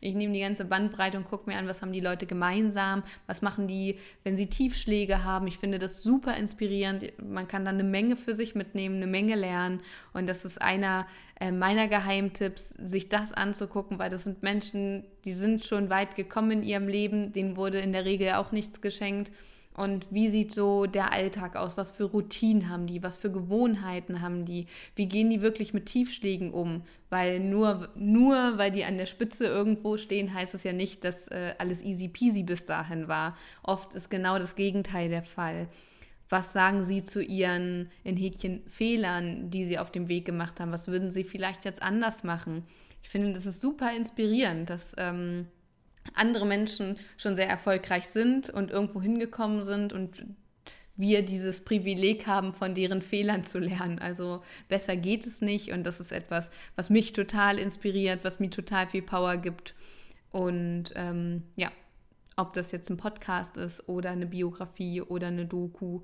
Ich 0.00 0.14
nehme 0.14 0.32
die 0.32 0.40
ganze 0.40 0.64
Bandbreite 0.64 1.18
und 1.18 1.24
gucke 1.24 1.48
mir 1.48 1.56
an, 1.56 1.66
was 1.66 1.82
haben 1.82 1.92
die 1.92 2.00
Leute 2.00 2.26
gemeinsam, 2.26 3.02
was 3.26 3.42
machen 3.42 3.66
die, 3.66 3.98
wenn 4.24 4.36
sie 4.36 4.48
Tiefschläge 4.48 5.24
haben. 5.24 5.46
Ich 5.46 5.58
finde 5.58 5.78
das 5.78 6.02
super 6.02 6.36
inspirierend. 6.36 7.12
Man 7.22 7.48
kann 7.48 7.64
dann 7.64 7.76
eine 7.76 7.84
Menge 7.84 8.16
für 8.16 8.34
sich 8.34 8.54
mitnehmen, 8.54 8.96
eine 8.96 9.06
Menge 9.06 9.34
lernen. 9.34 9.82
Und 10.12 10.26
das 10.28 10.44
ist 10.44 10.60
einer 10.60 11.06
äh, 11.40 11.52
meiner 11.52 11.88
Geheimtipps, 11.88 12.70
sich 12.70 13.08
das 13.08 13.32
anzugucken, 13.32 13.98
weil 13.98 14.10
das 14.10 14.24
sind 14.24 14.42
Menschen, 14.42 15.04
die 15.24 15.32
sind 15.32 15.64
schon 15.64 15.90
weit 15.90 16.14
gekommen 16.14 16.50
in 16.52 16.62
ihrem 16.62 16.88
Leben, 16.88 17.32
denen 17.32 17.56
wurde 17.56 17.78
in 17.78 17.92
der 17.92 18.04
Regel 18.04 18.32
auch 18.32 18.52
nichts 18.52 18.80
geschenkt. 18.80 19.32
Und 19.74 20.06
wie 20.10 20.28
sieht 20.28 20.52
so 20.52 20.84
der 20.86 21.12
Alltag 21.12 21.56
aus? 21.56 21.78
Was 21.78 21.90
für 21.90 22.04
Routinen 22.04 22.68
haben 22.68 22.86
die? 22.86 23.02
Was 23.02 23.16
für 23.16 23.30
Gewohnheiten 23.30 24.20
haben 24.20 24.44
die? 24.44 24.66
Wie 24.96 25.06
gehen 25.06 25.30
die 25.30 25.40
wirklich 25.40 25.72
mit 25.72 25.86
Tiefschlägen 25.86 26.52
um? 26.52 26.82
Weil 27.08 27.40
nur, 27.40 27.88
nur 27.94 28.58
weil 28.58 28.70
die 28.70 28.84
an 28.84 28.98
der 28.98 29.06
Spitze 29.06 29.46
irgendwo 29.46 29.96
stehen, 29.96 30.34
heißt 30.34 30.54
es 30.54 30.64
ja 30.64 30.74
nicht, 30.74 31.04
dass 31.04 31.28
äh, 31.28 31.54
alles 31.58 31.82
easy 31.82 32.08
peasy 32.08 32.42
bis 32.42 32.66
dahin 32.66 33.08
war. 33.08 33.36
Oft 33.62 33.94
ist 33.94 34.10
genau 34.10 34.38
das 34.38 34.56
Gegenteil 34.56 35.08
der 35.08 35.22
Fall. 35.22 35.68
Was 36.28 36.52
sagen 36.52 36.84
Sie 36.84 37.04
zu 37.04 37.22
Ihren 37.22 37.90
in 38.04 38.16
Häkchen 38.16 38.62
Fehlern, 38.66 39.50
die 39.50 39.64
Sie 39.64 39.78
auf 39.78 39.90
dem 39.90 40.08
Weg 40.08 40.24
gemacht 40.24 40.60
haben? 40.60 40.72
Was 40.72 40.88
würden 40.88 41.10
Sie 41.10 41.24
vielleicht 41.24 41.64
jetzt 41.64 41.82
anders 41.82 42.24
machen? 42.24 42.64
Ich 43.02 43.08
finde, 43.08 43.32
das 43.32 43.46
ist 43.46 43.60
super 43.60 43.94
inspirierend, 43.94 44.70
dass 44.70 44.94
ähm, 44.96 45.46
andere 46.14 46.46
Menschen 46.46 46.96
schon 47.16 47.36
sehr 47.36 47.48
erfolgreich 47.48 48.06
sind 48.06 48.50
und 48.50 48.70
irgendwo 48.70 49.00
hingekommen 49.00 49.64
sind 49.64 49.92
und 49.92 50.24
wir 50.96 51.22
dieses 51.24 51.64
Privileg 51.64 52.26
haben, 52.26 52.52
von 52.52 52.74
deren 52.74 53.02
Fehlern 53.02 53.44
zu 53.44 53.58
lernen. 53.58 53.98
Also 53.98 54.42
besser 54.68 54.96
geht 54.96 55.26
es 55.26 55.40
nicht 55.40 55.72
und 55.72 55.84
das 55.84 56.00
ist 56.00 56.12
etwas, 56.12 56.50
was 56.76 56.90
mich 56.90 57.12
total 57.12 57.58
inspiriert, 57.58 58.24
was 58.24 58.40
mir 58.40 58.50
total 58.50 58.88
viel 58.88 59.02
Power 59.02 59.36
gibt. 59.36 59.74
Und 60.30 60.92
ähm, 60.94 61.44
ja, 61.56 61.70
ob 62.36 62.52
das 62.52 62.72
jetzt 62.72 62.90
ein 62.90 62.96
Podcast 62.96 63.56
ist 63.56 63.88
oder 63.88 64.10
eine 64.10 64.26
Biografie 64.26 65.00
oder 65.02 65.28
eine 65.28 65.46
Doku 65.46 66.00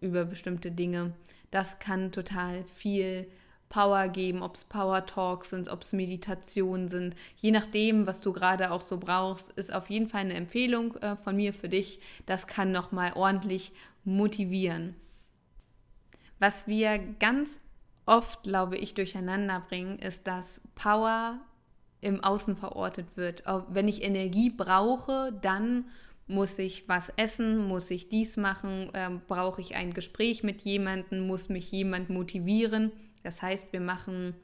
über 0.00 0.24
bestimmte 0.24 0.70
Dinge, 0.72 1.12
das 1.50 1.78
kann 1.78 2.12
total 2.12 2.64
viel 2.66 3.28
Power 3.72 4.08
geben, 4.08 4.42
ob 4.42 4.54
es 4.54 4.64
Power 4.66 5.06
Talks 5.06 5.48
sind, 5.48 5.70
ob 5.70 5.80
es 5.80 5.94
Meditationen 5.94 6.88
sind. 6.88 7.14
Je 7.40 7.52
nachdem, 7.52 8.06
was 8.06 8.20
du 8.20 8.34
gerade 8.34 8.70
auch 8.70 8.82
so 8.82 8.98
brauchst, 8.98 9.50
ist 9.52 9.74
auf 9.74 9.88
jeden 9.88 10.10
Fall 10.10 10.20
eine 10.20 10.34
Empfehlung 10.34 10.94
äh, 10.96 11.16
von 11.16 11.34
mir 11.36 11.54
für 11.54 11.70
dich. 11.70 11.98
Das 12.26 12.46
kann 12.46 12.70
nochmal 12.70 13.14
ordentlich 13.14 13.72
motivieren. 14.04 14.94
Was 16.38 16.66
wir 16.66 16.98
ganz 16.98 17.60
oft, 18.04 18.42
glaube 18.42 18.76
ich, 18.76 18.92
durcheinander 18.92 19.60
bringen, 19.60 19.98
ist, 19.98 20.26
dass 20.26 20.60
Power 20.74 21.38
im 22.02 22.22
Außen 22.22 22.56
verortet 22.56 23.16
wird. 23.16 23.42
Wenn 23.68 23.88
ich 23.88 24.04
Energie 24.04 24.50
brauche, 24.50 25.32
dann 25.40 25.86
muss 26.26 26.58
ich 26.58 26.86
was 26.90 27.10
essen, 27.16 27.66
muss 27.68 27.90
ich 27.90 28.10
dies 28.10 28.36
machen, 28.36 28.90
äh, 28.92 29.08
brauche 29.28 29.62
ich 29.62 29.76
ein 29.76 29.94
Gespräch 29.94 30.42
mit 30.42 30.60
jemandem, 30.60 31.26
muss 31.26 31.48
mich 31.48 31.72
jemand 31.72 32.10
motivieren. 32.10 32.92
Das 33.22 33.42
heißt, 33.42 33.72
wir 33.72 33.80
machen 33.80 34.34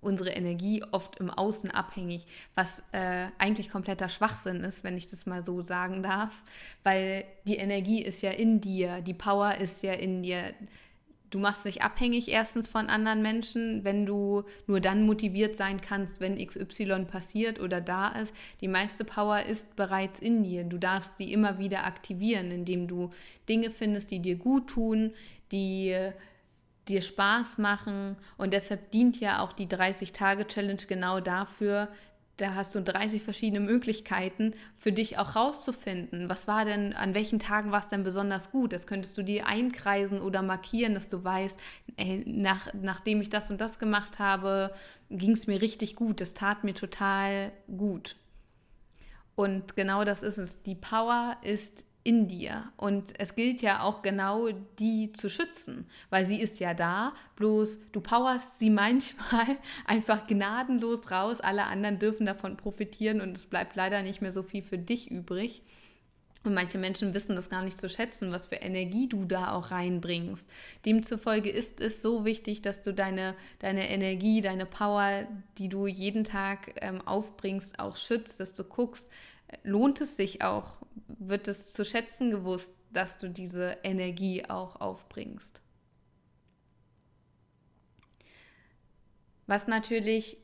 unsere 0.00 0.30
Energie 0.30 0.84
oft 0.92 1.18
im 1.18 1.30
Außen 1.30 1.70
abhängig, 1.70 2.26
was 2.54 2.82
äh, 2.92 3.26
eigentlich 3.38 3.68
kompletter 3.68 4.08
Schwachsinn 4.08 4.62
ist, 4.62 4.84
wenn 4.84 4.96
ich 4.96 5.08
das 5.08 5.26
mal 5.26 5.42
so 5.42 5.62
sagen 5.62 6.02
darf, 6.02 6.42
weil 6.84 7.24
die 7.46 7.56
Energie 7.56 8.02
ist 8.02 8.22
ja 8.22 8.30
in 8.30 8.60
dir, 8.60 9.00
die 9.00 9.14
Power 9.14 9.56
ist 9.56 9.82
ja 9.82 9.92
in 9.92 10.22
dir. 10.22 10.54
Du 11.30 11.38
machst 11.38 11.66
dich 11.66 11.82
abhängig 11.82 12.28
erstens 12.28 12.68
von 12.68 12.86
anderen 12.86 13.20
Menschen, 13.20 13.84
wenn 13.84 14.06
du 14.06 14.44
nur 14.66 14.80
dann 14.80 15.04
motiviert 15.04 15.56
sein 15.56 15.82
kannst, 15.82 16.20
wenn 16.20 16.38
XY 16.38 17.04
passiert 17.04 17.60
oder 17.60 17.82
da 17.82 18.08
ist. 18.08 18.32
Die 18.62 18.68
meiste 18.68 19.04
Power 19.04 19.42
ist 19.42 19.76
bereits 19.76 20.20
in 20.20 20.42
dir. 20.42 20.64
Du 20.64 20.78
darfst 20.78 21.18
sie 21.18 21.30
immer 21.30 21.58
wieder 21.58 21.84
aktivieren, 21.84 22.50
indem 22.50 22.88
du 22.88 23.10
Dinge 23.46 23.70
findest, 23.70 24.10
die 24.10 24.20
dir 24.20 24.36
gut 24.36 24.68
tun, 24.68 25.12
die 25.52 25.94
dir 26.88 27.02
Spaß 27.02 27.58
machen. 27.58 28.16
Und 28.36 28.52
deshalb 28.52 28.90
dient 28.90 29.20
ja 29.20 29.40
auch 29.40 29.52
die 29.52 29.66
30-Tage-Challenge 29.66 30.82
genau 30.88 31.20
dafür. 31.20 31.88
Da 32.38 32.54
hast 32.54 32.76
du 32.76 32.80
30 32.80 33.22
verschiedene 33.22 33.58
Möglichkeiten 33.58 34.52
für 34.76 34.92
dich 34.92 35.18
auch 35.18 35.34
rauszufinden. 35.34 36.28
Was 36.28 36.46
war 36.46 36.64
denn, 36.64 36.92
an 36.92 37.12
welchen 37.14 37.40
Tagen 37.40 37.72
war 37.72 37.80
es 37.80 37.88
denn 37.88 38.04
besonders 38.04 38.52
gut? 38.52 38.72
Das 38.72 38.86
könntest 38.86 39.18
du 39.18 39.22
dir 39.22 39.48
einkreisen 39.48 40.20
oder 40.20 40.42
markieren, 40.42 40.94
dass 40.94 41.08
du 41.08 41.24
weißt, 41.24 41.58
ey, 41.96 42.22
nach, 42.26 42.72
nachdem 42.80 43.20
ich 43.20 43.28
das 43.28 43.50
und 43.50 43.60
das 43.60 43.80
gemacht 43.80 44.20
habe, 44.20 44.72
ging 45.10 45.32
es 45.32 45.48
mir 45.48 45.60
richtig 45.60 45.96
gut. 45.96 46.20
Das 46.20 46.32
tat 46.32 46.62
mir 46.62 46.74
total 46.74 47.50
gut. 47.76 48.14
Und 49.34 49.74
genau 49.74 50.04
das 50.04 50.22
ist 50.22 50.38
es. 50.38 50.62
Die 50.62 50.76
Power 50.76 51.36
ist 51.42 51.84
in 52.04 52.28
dir. 52.28 52.72
Und 52.76 53.18
es 53.18 53.34
gilt 53.34 53.60
ja 53.60 53.82
auch 53.82 54.02
genau, 54.02 54.48
die 54.78 55.12
zu 55.12 55.28
schützen, 55.28 55.86
weil 56.10 56.26
sie 56.26 56.40
ist 56.40 56.60
ja 56.60 56.74
da, 56.74 57.12
bloß 57.36 57.80
du 57.92 58.00
powerst 58.00 58.58
sie 58.58 58.70
manchmal 58.70 59.58
einfach 59.84 60.26
gnadenlos 60.26 61.10
raus, 61.10 61.40
alle 61.40 61.64
anderen 61.64 61.98
dürfen 61.98 62.26
davon 62.26 62.56
profitieren 62.56 63.20
und 63.20 63.36
es 63.36 63.46
bleibt 63.46 63.76
leider 63.76 64.02
nicht 64.02 64.22
mehr 64.22 64.32
so 64.32 64.42
viel 64.42 64.62
für 64.62 64.78
dich 64.78 65.10
übrig. 65.10 65.62
Und 66.44 66.54
manche 66.54 66.78
Menschen 66.78 67.14
wissen 67.14 67.34
das 67.34 67.50
gar 67.50 67.62
nicht 67.62 67.80
zu 67.80 67.88
schätzen, 67.88 68.30
was 68.30 68.46
für 68.46 68.54
Energie 68.56 69.08
du 69.08 69.24
da 69.24 69.52
auch 69.52 69.72
reinbringst. 69.72 70.48
Demzufolge 70.86 71.50
ist 71.50 71.80
es 71.80 72.00
so 72.00 72.24
wichtig, 72.24 72.62
dass 72.62 72.80
du 72.80 72.94
deine, 72.94 73.34
deine 73.58 73.90
Energie, 73.90 74.40
deine 74.40 74.64
Power, 74.64 75.26
die 75.58 75.68
du 75.68 75.88
jeden 75.88 76.22
Tag 76.22 76.74
ähm, 76.80 77.00
aufbringst, 77.06 77.80
auch 77.80 77.96
schützt, 77.96 78.38
dass 78.38 78.54
du 78.54 78.62
guckst, 78.62 79.08
lohnt 79.62 80.00
es 80.00 80.16
sich 80.16 80.42
auch, 80.42 80.82
wird 81.06 81.48
es 81.48 81.72
zu 81.72 81.84
schätzen 81.84 82.30
gewusst, 82.30 82.72
dass 82.92 83.18
du 83.18 83.28
diese 83.28 83.78
Energie 83.82 84.44
auch 84.48 84.76
aufbringst. 84.76 85.62
Was 89.46 89.66
natürlich 89.66 90.38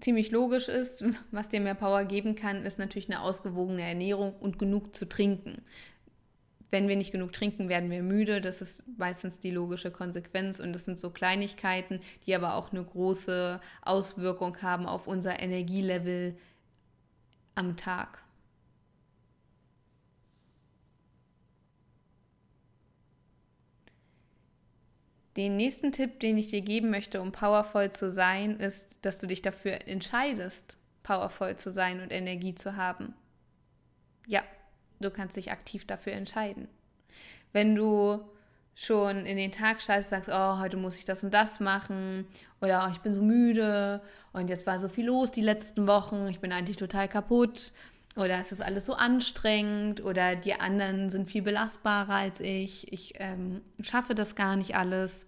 ziemlich 0.00 0.30
logisch 0.30 0.68
ist, 0.68 1.04
was 1.30 1.48
dir 1.48 1.60
mehr 1.60 1.74
Power 1.74 2.04
geben 2.04 2.34
kann, 2.34 2.62
ist 2.62 2.78
natürlich 2.78 3.08
eine 3.08 3.22
ausgewogene 3.22 3.82
Ernährung 3.82 4.34
und 4.34 4.58
genug 4.58 4.94
zu 4.94 5.08
trinken. 5.08 5.62
Wenn 6.70 6.88
wir 6.88 6.96
nicht 6.96 7.12
genug 7.12 7.32
trinken, 7.32 7.70
werden 7.70 7.90
wir 7.90 8.02
müde. 8.02 8.42
Das 8.42 8.60
ist 8.60 8.84
meistens 8.98 9.40
die 9.40 9.50
logische 9.50 9.90
Konsequenz. 9.90 10.60
Und 10.60 10.74
das 10.74 10.84
sind 10.84 10.98
so 10.98 11.08
Kleinigkeiten, 11.08 12.00
die 12.26 12.34
aber 12.34 12.56
auch 12.56 12.72
eine 12.72 12.84
große 12.84 13.58
Auswirkung 13.80 14.60
haben 14.60 14.84
auf 14.84 15.06
unser 15.06 15.40
Energielevel 15.40 16.36
am 17.54 17.78
Tag. 17.78 18.22
Den 25.38 25.54
nächsten 25.54 25.92
Tipp, 25.92 26.18
den 26.18 26.36
ich 26.36 26.48
dir 26.48 26.62
geben 26.62 26.90
möchte, 26.90 27.20
um 27.20 27.30
powervoll 27.30 27.90
zu 27.90 28.10
sein, 28.10 28.58
ist, 28.58 28.98
dass 29.02 29.20
du 29.20 29.28
dich 29.28 29.40
dafür 29.40 29.86
entscheidest, 29.86 30.76
powervoll 31.04 31.54
zu 31.54 31.70
sein 31.70 32.00
und 32.00 32.10
Energie 32.10 32.56
zu 32.56 32.74
haben. 32.74 33.14
Ja, 34.26 34.42
du 34.98 35.12
kannst 35.12 35.36
dich 35.36 35.52
aktiv 35.52 35.86
dafür 35.86 36.14
entscheiden. 36.14 36.66
Wenn 37.52 37.76
du 37.76 38.20
schon 38.74 39.26
in 39.26 39.36
den 39.36 39.52
Tag 39.52 39.80
startest, 39.80 40.10
sagst, 40.10 40.28
oh, 40.28 40.58
heute 40.58 40.76
muss 40.76 40.98
ich 40.98 41.04
das 41.04 41.22
und 41.22 41.32
das 41.32 41.60
machen 41.60 42.26
oder 42.60 42.84
oh, 42.84 42.90
ich 42.90 42.98
bin 42.98 43.14
so 43.14 43.22
müde 43.22 44.02
und 44.32 44.50
jetzt 44.50 44.66
war 44.66 44.80
so 44.80 44.88
viel 44.88 45.06
los 45.06 45.30
die 45.30 45.40
letzten 45.40 45.86
Wochen, 45.86 46.26
ich 46.26 46.40
bin 46.40 46.52
eigentlich 46.52 46.78
total 46.78 47.06
kaputt 47.06 47.70
oder 48.16 48.40
es 48.40 48.50
ist 48.50 48.60
alles 48.60 48.86
so 48.86 48.94
anstrengend 48.94 50.02
oder 50.02 50.34
die 50.34 50.54
anderen 50.54 51.10
sind 51.10 51.30
viel 51.30 51.42
belastbarer 51.42 52.14
als 52.14 52.40
ich, 52.40 52.92
ich 52.92 53.12
ähm, 53.20 53.62
schaffe 53.80 54.16
das 54.16 54.34
gar 54.34 54.56
nicht 54.56 54.74
alles. 54.74 55.27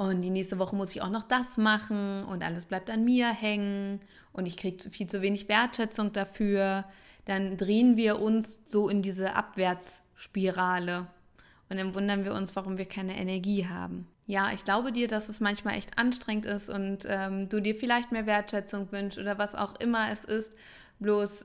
Und 0.00 0.22
die 0.22 0.30
nächste 0.30 0.58
Woche 0.58 0.74
muss 0.74 0.96
ich 0.96 1.02
auch 1.02 1.10
noch 1.10 1.24
das 1.24 1.58
machen 1.58 2.24
und 2.24 2.42
alles 2.42 2.64
bleibt 2.64 2.88
an 2.88 3.04
mir 3.04 3.28
hängen 3.28 4.00
und 4.32 4.46
ich 4.46 4.56
kriege 4.56 4.88
viel 4.88 5.06
zu 5.06 5.20
wenig 5.20 5.46
Wertschätzung 5.50 6.14
dafür. 6.14 6.86
Dann 7.26 7.58
drehen 7.58 7.98
wir 7.98 8.18
uns 8.18 8.60
so 8.64 8.88
in 8.88 9.02
diese 9.02 9.36
Abwärtsspirale 9.36 11.06
und 11.68 11.76
dann 11.76 11.94
wundern 11.94 12.24
wir 12.24 12.32
uns, 12.32 12.56
warum 12.56 12.78
wir 12.78 12.86
keine 12.86 13.14
Energie 13.18 13.66
haben. 13.66 14.06
Ja, 14.26 14.52
ich 14.54 14.64
glaube 14.64 14.90
dir, 14.90 15.06
dass 15.06 15.28
es 15.28 15.38
manchmal 15.38 15.76
echt 15.76 15.98
anstrengend 15.98 16.46
ist 16.46 16.70
und 16.70 17.00
ähm, 17.06 17.50
du 17.50 17.60
dir 17.60 17.74
vielleicht 17.74 18.10
mehr 18.10 18.24
Wertschätzung 18.24 18.90
wünschst 18.92 19.18
oder 19.18 19.36
was 19.36 19.54
auch 19.54 19.78
immer 19.80 20.10
es 20.10 20.24
ist. 20.24 20.56
Bloß 20.98 21.44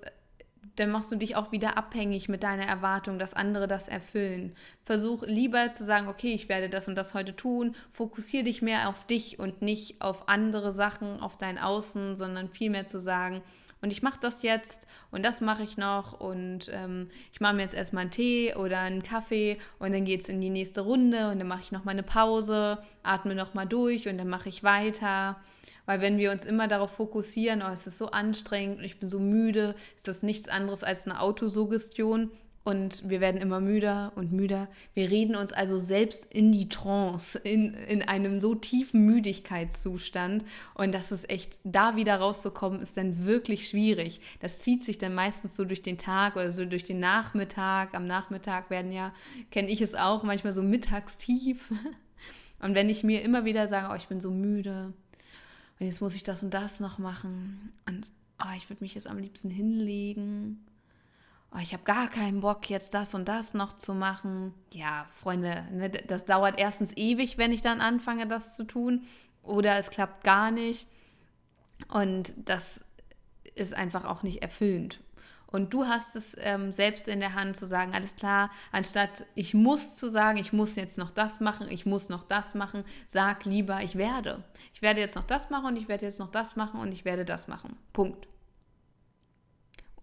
dann 0.76 0.92
machst 0.92 1.12
du 1.12 1.16
dich 1.16 1.36
auch 1.36 1.52
wieder 1.52 1.78
abhängig 1.78 2.30
mit 2.30 2.44
deiner 2.44 2.66
Erwartung, 2.66 3.20
dass 3.20 3.34
andere 3.34 3.68
das 3.68 3.88
erfüllen. 3.88 4.56
Versuch 4.84 5.24
lieber 5.26 5.74
zu 5.74 5.86
sagen, 5.86 6.08
okay, 6.08 6.34
ich 6.34 6.50
werde 6.50 6.70
das 6.70 6.88
und 6.88 6.96
das 6.96 7.14
heute 7.14 7.36
tun. 7.36 7.76
Fokussiere 7.92 8.44
dich 8.44 8.62
mehr 8.62 8.90
auf 8.90 9.06
dich 9.06 9.40
und 9.40 9.62
nicht 9.62 10.02
auf 10.02 10.28
andere 10.30 10.72
Sachen, 10.72 11.20
auf 11.20 11.38
dein 11.38 11.58
Außen, 11.58 12.16
sondern 12.16 12.50
vielmehr 12.50 12.86
zu 12.86 13.00
sagen, 13.00 13.42
und 13.82 13.92
ich 13.92 14.02
mache 14.02 14.20
das 14.20 14.42
jetzt 14.42 14.88
und 15.12 15.24
das 15.24 15.42
mache 15.42 15.62
ich 15.62 15.78
noch 15.78 16.20
und 16.20 16.72
ähm, 16.74 17.10
ich 17.32 17.40
mache 17.40 17.54
mir 17.54 17.62
jetzt 17.62 17.76
erstmal 17.76 18.02
einen 18.02 18.10
Tee 18.10 18.56
oder 18.56 18.80
einen 18.80 19.04
Kaffee 19.04 19.60
und 19.78 19.94
dann 19.94 20.06
geht 20.06 20.22
es 20.22 20.30
in 20.30 20.42
die 20.42 20.50
nächste 20.50 20.82
Runde 20.82 21.30
und 21.30 21.38
dann 21.38 21.48
mache 21.48 21.62
ich 21.62 21.72
nochmal 21.72 21.94
eine 21.94 22.02
Pause, 22.02 22.80
atme 23.04 23.36
nochmal 23.36 23.68
durch 23.68 24.08
und 24.08 24.18
dann 24.18 24.28
mache 24.28 24.50
ich 24.50 24.64
weiter. 24.64 25.40
Weil 25.86 26.02
wenn 26.02 26.18
wir 26.18 26.32
uns 26.32 26.46
immer 26.46 26.68
darauf 26.68 26.92
fokussieren, 26.92 27.62
oh, 27.62 27.72
es 27.72 27.88
ist 27.88 27.98
so 27.98 28.08
anstrengend 28.08 28.80
und 28.80 28.84
ich 28.84 29.00
bin 29.00 29.10
so 29.10 29.20
müde, 29.20 29.76
ist 29.96 30.08
das 30.08 30.24
nichts 30.24 30.48
anderes 30.48 30.84
als 30.84 31.06
eine 31.06 31.22
Autosuggestion 31.22 32.32
und 32.66 33.08
wir 33.08 33.22
werden 33.22 33.40
immer 33.42 33.60
müder 33.60 34.12
und 34.16 34.32
müder. 34.32 34.68
Wir 34.96 35.12
reden 35.12 35.36
uns 35.36 35.54
also 35.54 35.78
selbst 35.78 36.26
in 36.34 36.52
die 36.52 36.68
Trance, 36.68 37.38
in, 37.38 37.76
in 37.76 38.02
einem 38.02 38.40
so 38.40 38.56
tiefen 38.56 39.06
Müdigkeitszustand. 39.06 40.44
Und 40.74 40.96
das 40.96 41.12
ist 41.12 41.30
echt, 41.30 41.60
da 41.64 41.96
wieder 41.96 42.16
rauszukommen, 42.16 42.82
ist 42.82 42.98
dann 42.98 43.24
wirklich 43.28 43.70
schwierig. 43.70 44.20
Das 44.40 44.62
zieht 44.62 44.84
sich 44.84 44.98
dann 44.98 45.14
meistens 45.14 45.56
so 45.56 45.64
durch 45.64 45.84
den 45.84 46.00
Tag 46.00 46.38
oder 46.38 46.52
so 46.52 46.66
durch 46.66 46.84
den 46.84 47.00
Nachmittag. 47.00 47.94
Am 47.94 48.08
Nachmittag 48.08 48.72
werden 48.72 48.92
ja, 48.92 49.14
kenne 49.52 49.70
ich 49.70 49.82
es 49.82 49.94
auch, 49.94 50.24
manchmal 50.24 50.52
so 50.52 50.64
mittagstief. 50.64 51.72
Und 52.60 52.74
wenn 52.74 52.90
ich 52.90 53.04
mir 53.04 53.22
immer 53.22 53.46
wieder 53.46 53.68
sage, 53.68 53.90
oh, 53.92 53.96
ich 53.96 54.08
bin 54.08 54.20
so 54.20 54.32
müde 54.32 54.92
und 55.80 55.86
jetzt 55.86 56.02
muss 56.02 56.16
ich 56.16 56.24
das 56.24 56.44
und 56.44 56.54
das 56.54 56.80
noch 56.80 56.98
machen 56.98 57.74
und 57.88 58.12
oh, 58.44 58.56
ich 58.56 58.70
würde 58.70 58.84
mich 58.84 58.96
jetzt 58.96 59.08
am 59.08 59.18
liebsten 59.18 59.50
hinlegen 59.50 60.66
oh, 61.56 61.60
ich 61.62 61.74
habe 61.74 61.84
gar 61.84 62.10
keinen 62.10 62.42
Bock, 62.42 62.70
jetzt 62.70 62.94
das 62.94 63.14
und 63.14 63.28
das 63.28 63.54
noch 63.54 63.78
zu 63.78 63.94
machen. 63.94 64.54
Ja, 64.74 65.08
Freunde, 65.12 65.66
ne, 65.72 65.90
das 65.90 66.26
dauert 66.26 66.60
erstens 66.60 66.92
ewig, 66.96 67.38
wenn 67.38 67.52
ich 67.52 67.62
dann 67.62 67.82
anfange, 67.82 68.28
das 68.28 68.56
zu 68.56 68.66
tun. 68.66 69.04
Oder 69.44 69.78
es 69.78 69.90
klappt 69.90 70.24
gar 70.24 70.52
nicht. 70.52 70.88
Und 71.88 72.34
das 72.38 72.84
ist 73.54 73.74
einfach 73.74 74.06
auch 74.06 74.24
nicht 74.24 74.42
erfüllend. 74.42 75.02
Und 75.56 75.74
du 75.74 75.86
hast 75.86 76.18
es 76.18 76.36
ähm, 76.42 76.74
selbst 76.74 77.08
in 77.08 77.22
der 77.22 77.34
Hand 77.34 77.56
zu 77.56 77.66
sagen, 77.66 77.94
alles 77.94 78.18
klar, 78.18 78.52
anstatt 78.74 79.26
ich 79.36 79.54
muss 79.54 79.96
zu 79.96 80.10
sagen, 80.10 80.38
ich 80.38 80.52
muss 80.52 80.76
jetzt 80.76 80.98
noch 80.98 81.12
das 81.12 81.40
machen, 81.40 81.70
ich 81.70 81.86
muss 81.86 82.10
noch 82.10 82.24
das 82.24 82.56
machen, 82.56 82.84
sag 83.08 83.46
lieber, 83.46 83.82
ich 83.82 83.96
werde. 83.96 84.44
Ich 84.74 84.82
werde 84.82 85.00
jetzt 85.00 85.16
noch 85.16 85.24
das 85.24 85.50
machen 85.50 85.68
und 85.68 85.78
ich 85.78 85.88
werde 85.88 86.06
jetzt 86.06 86.20
noch 86.20 86.30
das 86.30 86.58
machen 86.58 86.82
und 86.82 86.92
ich 86.92 87.06
werde 87.06 87.24
das 87.24 87.48
machen. 87.48 87.78
Punkt 87.94 88.28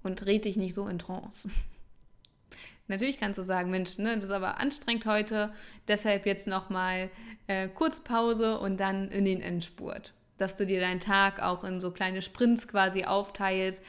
und 0.03 0.25
red 0.25 0.47
dich 0.47 0.57
nicht 0.57 0.73
so 0.73 0.87
in 0.87 0.99
Trance. 0.99 1.51
Natürlich 2.89 3.19
kannst 3.21 3.39
du 3.39 3.43
sagen, 3.43 3.71
Mensch, 3.71 3.99
ne, 3.99 4.15
das 4.15 4.25
ist 4.25 4.31
aber 4.31 4.59
anstrengend 4.59 5.05
heute, 5.05 5.53
deshalb 5.87 6.25
jetzt 6.25 6.47
nochmal 6.47 7.11
äh, 7.47 7.69
kurz 7.69 8.01
Pause 8.01 8.59
und 8.59 8.81
dann 8.81 9.09
in 9.11 9.27
den 9.27 9.43
Endspurt. 9.43 10.15
Dass 10.39 10.57
du 10.57 10.65
dir 10.65 10.81
deinen 10.81 11.01
Tag 11.01 11.41
auch 11.41 11.63
in 11.63 11.79
so 11.79 11.91
kleine 11.91 12.23
Sprints 12.23 12.67
quasi 12.67 13.05
aufteilst. 13.05 13.83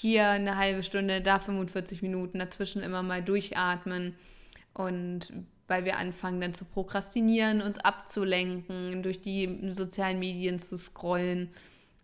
Hier 0.00 0.28
eine 0.28 0.56
halbe 0.56 0.82
Stunde, 0.82 1.22
da 1.22 1.38
45 1.38 2.02
Minuten, 2.02 2.38
dazwischen 2.38 2.82
immer 2.82 3.02
mal 3.02 3.22
durchatmen. 3.22 4.14
Und 4.74 5.32
weil 5.68 5.84
wir 5.84 5.96
anfangen 5.96 6.40
dann 6.40 6.54
zu 6.54 6.64
prokrastinieren, 6.64 7.62
uns 7.62 7.78
abzulenken, 7.78 9.02
durch 9.02 9.20
die 9.20 9.70
sozialen 9.72 10.18
Medien 10.18 10.58
zu 10.58 10.76
scrollen 10.76 11.50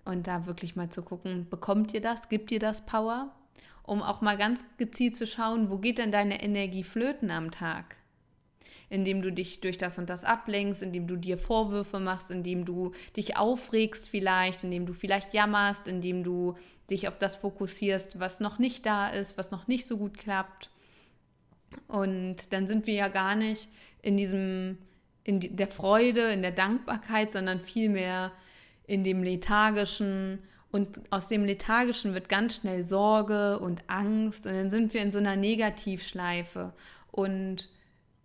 und 0.05 0.27
da 0.27 0.47
wirklich 0.47 0.75
mal 0.75 0.89
zu 0.89 1.03
gucken, 1.03 1.47
bekommt 1.49 1.95
ihr 1.95 2.01
das, 2.01 2.29
gibt 2.29 2.51
ihr 2.51 2.59
das 2.59 2.85
Power? 2.85 3.33
um 3.85 4.03
auch 4.03 4.21
mal 4.21 4.37
ganz 4.37 4.65
gezielt 4.79 5.17
zu 5.17 5.27
schauen, 5.27 5.71
wo 5.71 5.79
geht 5.79 5.99
denn 5.99 6.13
deine 6.13 6.43
Energie 6.43 6.85
flöten 6.85 7.31
am 7.31 7.51
Tag? 7.51 7.97
Indem 8.93 9.23
du 9.23 9.33
dich 9.33 9.61
durch 9.61 9.79
das 9.79 9.97
und 9.97 10.11
das 10.11 10.23
ablenkst, 10.23 10.83
indem 10.83 11.07
du 11.07 11.17
dir 11.17 11.39
Vorwürfe 11.39 11.99
machst, 11.99 12.31
indem 12.31 12.67
du 12.67 12.93
dich 13.17 13.39
aufregst 13.39 14.11
vielleicht, 14.11 14.65
indem 14.65 14.85
du 14.85 14.93
vielleicht 14.93 15.33
jammerst, 15.33 15.89
indem 15.89 16.23
du 16.23 16.57
dich 16.91 17.09
auf 17.09 17.17
das 17.17 17.35
fokussierst, 17.37 18.21
was 18.21 18.39
noch 18.39 18.59
nicht 18.59 18.85
da 18.85 19.09
ist, 19.09 19.39
was 19.39 19.51
noch 19.51 19.67
nicht 19.67 19.87
so 19.87 19.97
gut 19.97 20.19
klappt. 20.19 20.71
Und 21.89 22.53
dann 22.53 22.69
sind 22.69 22.87
wir 22.87 22.93
ja 22.93 23.09
gar 23.09 23.35
nicht 23.35 23.71
in 24.03 24.19
diesem, 24.19 24.77
in 25.25 25.41
der 25.41 25.69
Freude, 25.69 26.31
in 26.31 26.43
der 26.43 26.53
Dankbarkeit, 26.53 27.31
sondern 27.31 27.63
vielmehr 27.63 28.31
in 28.87 29.05
dem 29.05 29.23
lethargischen, 29.23 30.41
und 30.71 31.01
aus 31.09 31.29
dem 31.29 31.47
Lethargischen 31.47 32.13
wird 32.13 32.29
ganz 32.29 32.57
schnell 32.57 32.85
Sorge 32.85 33.59
und 33.59 33.85
Angst 33.87 34.47
und 34.47 34.53
dann 34.53 34.71
sind 34.71 34.93
wir 34.93 35.01
in 35.01 35.11
so 35.11 35.17
einer 35.17 35.37
Negativschleife. 35.37 36.75
Und 37.11 37.71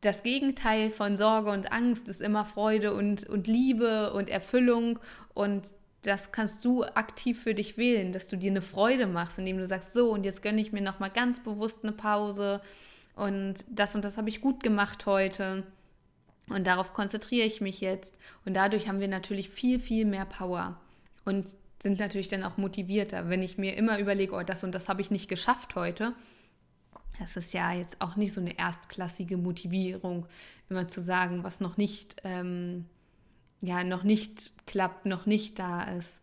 das 0.08 0.24
Gegenteil 0.24 0.90
von 0.90 1.18
Sorge 1.18 1.52
und 1.52 1.74
Angst 1.74 2.08
ist 2.08 2.22
immer 2.22 2.46
Freude 2.46 2.94
und, 2.94 3.28
und 3.28 3.46
Liebe 3.46 4.14
und 4.14 4.30
Erfüllung. 4.30 5.00
Und 5.34 5.70
das 6.04 6.32
kannst 6.32 6.64
du 6.64 6.86
aktiv 6.86 7.44
für 7.44 7.54
dich 7.54 7.78
wählen, 7.78 8.14
dass 8.14 8.30
du 8.30 8.38
dir 8.38 8.50
eine 8.50 8.62
Freude 8.62 9.06
machst, 9.06 9.38
indem 9.38 9.58
du 9.58 9.68
sagst, 9.68 9.92
so, 9.92 10.10
und 10.12 10.26
jetzt 10.26 10.42
gönne 10.42 10.62
ich 10.62 10.72
mir 10.72 10.82
nochmal 10.82 11.10
ganz 11.10 11.42
bewusst 11.42 11.80
eine 11.84 11.92
Pause. 11.92 12.62
Und 13.16 13.56
das 13.70 13.96
und 13.96 14.06
das 14.06 14.18
habe 14.18 14.30
ich 14.30 14.40
gut 14.40 14.64
gemacht 14.64 15.06
heute. 15.06 15.64
Und 16.48 16.66
darauf 16.66 16.94
konzentriere 16.94 17.46
ich 17.46 17.60
mich 17.60 17.82
jetzt. 17.82 18.18
Und 18.46 18.56
dadurch 18.56 18.88
haben 18.88 19.02
wir 19.02 19.10
natürlich 19.10 19.50
viel, 19.50 19.78
viel 19.78 20.06
mehr 20.06 20.26
Power. 20.26 20.80
Und 21.26 21.48
sind 21.84 22.00
natürlich 22.00 22.30
dann 22.30 22.46
auch 22.46 22.56
motivierter. 22.56 23.28
Wenn 23.28 23.42
ich 23.42 23.58
mir 23.58 23.76
immer 23.76 24.00
überlege, 24.00 24.34
oh, 24.34 24.44
das 24.44 24.64
und 24.64 24.74
das 24.74 24.88
habe 24.88 25.02
ich 25.02 25.12
nicht 25.12 25.28
geschafft 25.28 25.76
heute, 25.76 26.14
das 27.20 27.36
ist 27.36 27.54
ja 27.54 27.74
jetzt 27.74 28.02
auch 28.02 28.16
nicht 28.16 28.34
so 28.34 28.42
eine 28.42 28.58
erstklassige 28.58 29.38
Motivierung, 29.38 30.26
immer 30.70 30.88
zu 30.88 31.02
sagen, 31.02 31.44
was 31.44 31.60
noch 31.60 31.78
nicht, 31.78 32.18
ähm, 32.24 32.86
ja, 33.62 33.84
noch 33.84 34.04
nicht 34.04 34.54
klappt, 34.68 35.06
noch 35.06 35.26
nicht 35.26 35.60
da 35.60 35.84
ist. 35.84 36.22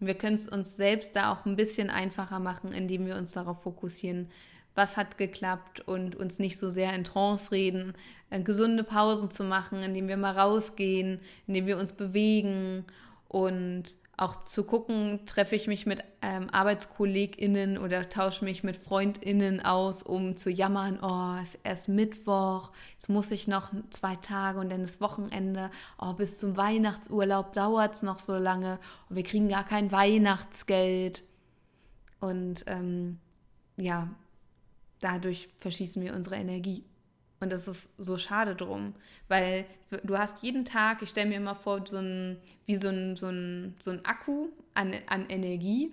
Und 0.00 0.06
wir 0.06 0.14
können 0.14 0.36
es 0.36 0.48
uns 0.48 0.76
selbst 0.76 1.14
da 1.14 1.32
auch 1.32 1.44
ein 1.44 1.56
bisschen 1.56 1.90
einfacher 1.90 2.40
machen, 2.40 2.72
indem 2.72 3.06
wir 3.06 3.16
uns 3.16 3.32
darauf 3.32 3.62
fokussieren, 3.62 4.28
was 4.74 4.96
hat 4.96 5.18
geklappt 5.18 5.80
und 5.80 6.16
uns 6.16 6.38
nicht 6.38 6.58
so 6.58 6.70
sehr 6.70 6.94
in 6.94 7.04
Trance 7.04 7.52
reden, 7.52 7.92
äh, 8.30 8.40
gesunde 8.40 8.84
Pausen 8.84 9.30
zu 9.30 9.44
machen, 9.44 9.82
indem 9.82 10.08
wir 10.08 10.16
mal 10.16 10.36
rausgehen, 10.36 11.20
indem 11.46 11.66
wir 11.66 11.78
uns 11.78 11.92
bewegen 11.92 12.84
und 13.28 13.96
auch 14.16 14.44
zu 14.44 14.64
gucken, 14.64 15.20
treffe 15.26 15.56
ich 15.56 15.66
mich 15.66 15.86
mit 15.86 16.00
ähm, 16.20 16.48
ArbeitskollegInnen 16.52 17.78
oder 17.78 18.08
tausche 18.08 18.44
mich 18.44 18.62
mit 18.62 18.76
FreundInnen 18.76 19.64
aus, 19.64 20.02
um 20.02 20.36
zu 20.36 20.50
jammern, 20.50 20.98
oh, 21.02 21.40
es 21.42 21.54
ist 21.54 21.60
erst 21.64 21.88
Mittwoch, 21.88 22.72
jetzt 22.92 23.08
muss 23.08 23.30
ich 23.30 23.48
noch 23.48 23.72
zwei 23.90 24.16
Tage 24.16 24.60
und 24.60 24.70
dann 24.70 24.82
ist 24.82 25.00
Wochenende, 25.00 25.70
oh, 25.98 26.12
bis 26.12 26.38
zum 26.38 26.56
Weihnachtsurlaub 26.56 27.54
dauert 27.54 27.94
es 27.94 28.02
noch 28.02 28.18
so 28.18 28.36
lange 28.36 28.78
und 29.08 29.16
wir 29.16 29.24
kriegen 29.24 29.48
gar 29.48 29.64
kein 29.64 29.90
Weihnachtsgeld. 29.90 31.22
Und 32.20 32.64
ähm, 32.68 33.18
ja, 33.76 34.08
dadurch 35.00 35.48
verschießen 35.56 36.00
wir 36.02 36.14
unsere 36.14 36.36
Energie. 36.36 36.84
Und 37.42 37.52
das 37.52 37.66
ist 37.66 37.90
so 37.98 38.16
schade 38.18 38.54
drum, 38.54 38.94
weil 39.26 39.64
du 40.04 40.16
hast 40.16 40.44
jeden 40.44 40.64
Tag, 40.64 41.02
ich 41.02 41.08
stelle 41.08 41.28
mir 41.28 41.38
immer 41.38 41.56
vor, 41.56 41.84
so 41.84 41.96
ein, 41.96 42.38
wie 42.66 42.76
so 42.76 42.88
ein, 42.88 43.16
so 43.16 43.30
ein, 43.30 43.74
so 43.80 43.90
ein 43.90 44.04
Akku 44.04 44.50
an, 44.74 44.94
an 45.08 45.26
Energie 45.28 45.90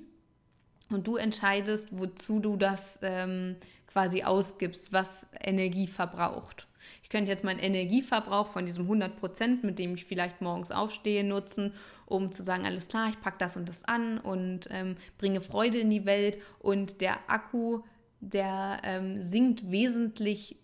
und 0.92 1.08
du 1.08 1.16
entscheidest, 1.16 1.90
wozu 1.92 2.40
du 2.40 2.56
das 2.56 3.00
ähm, 3.02 3.56
quasi 3.88 4.22
ausgibst, 4.22 4.94
was 4.94 5.26
Energie 5.42 5.88
verbraucht. 5.88 6.68
Ich 7.02 7.10
könnte 7.10 7.32
jetzt 7.32 7.44
meinen 7.44 7.60
Energieverbrauch 7.60 8.50
von 8.50 8.68
diesem 8.68 8.84
100 8.84 9.18
Prozent, 9.20 9.64
mit 9.64 9.80
dem 9.80 9.96
ich 9.96 10.06
vielleicht 10.06 10.42
morgens 10.42 10.70
aufstehe, 10.70 11.24
nutzen, 11.24 11.74
um 12.06 12.32
zu 12.32 12.44
sagen, 12.44 12.68
alles 12.68 12.88
klar, 12.88 13.10
ich 13.10 13.20
packe 13.22 13.40
das 13.40 13.58
und 13.58 13.68
das 13.70 13.84
an 13.86 14.20
und 14.20 14.68
ähm, 14.70 14.98
bringe 15.18 15.42
Freude 15.42 15.80
in 15.80 15.90
die 15.90 16.06
Welt. 16.06 16.38
Und 16.60 17.02
der 17.02 17.18
Akku, 17.28 17.82
der 18.22 18.82
ähm, 18.84 19.24
sinkt 19.24 19.72
wesentlich 19.72 20.60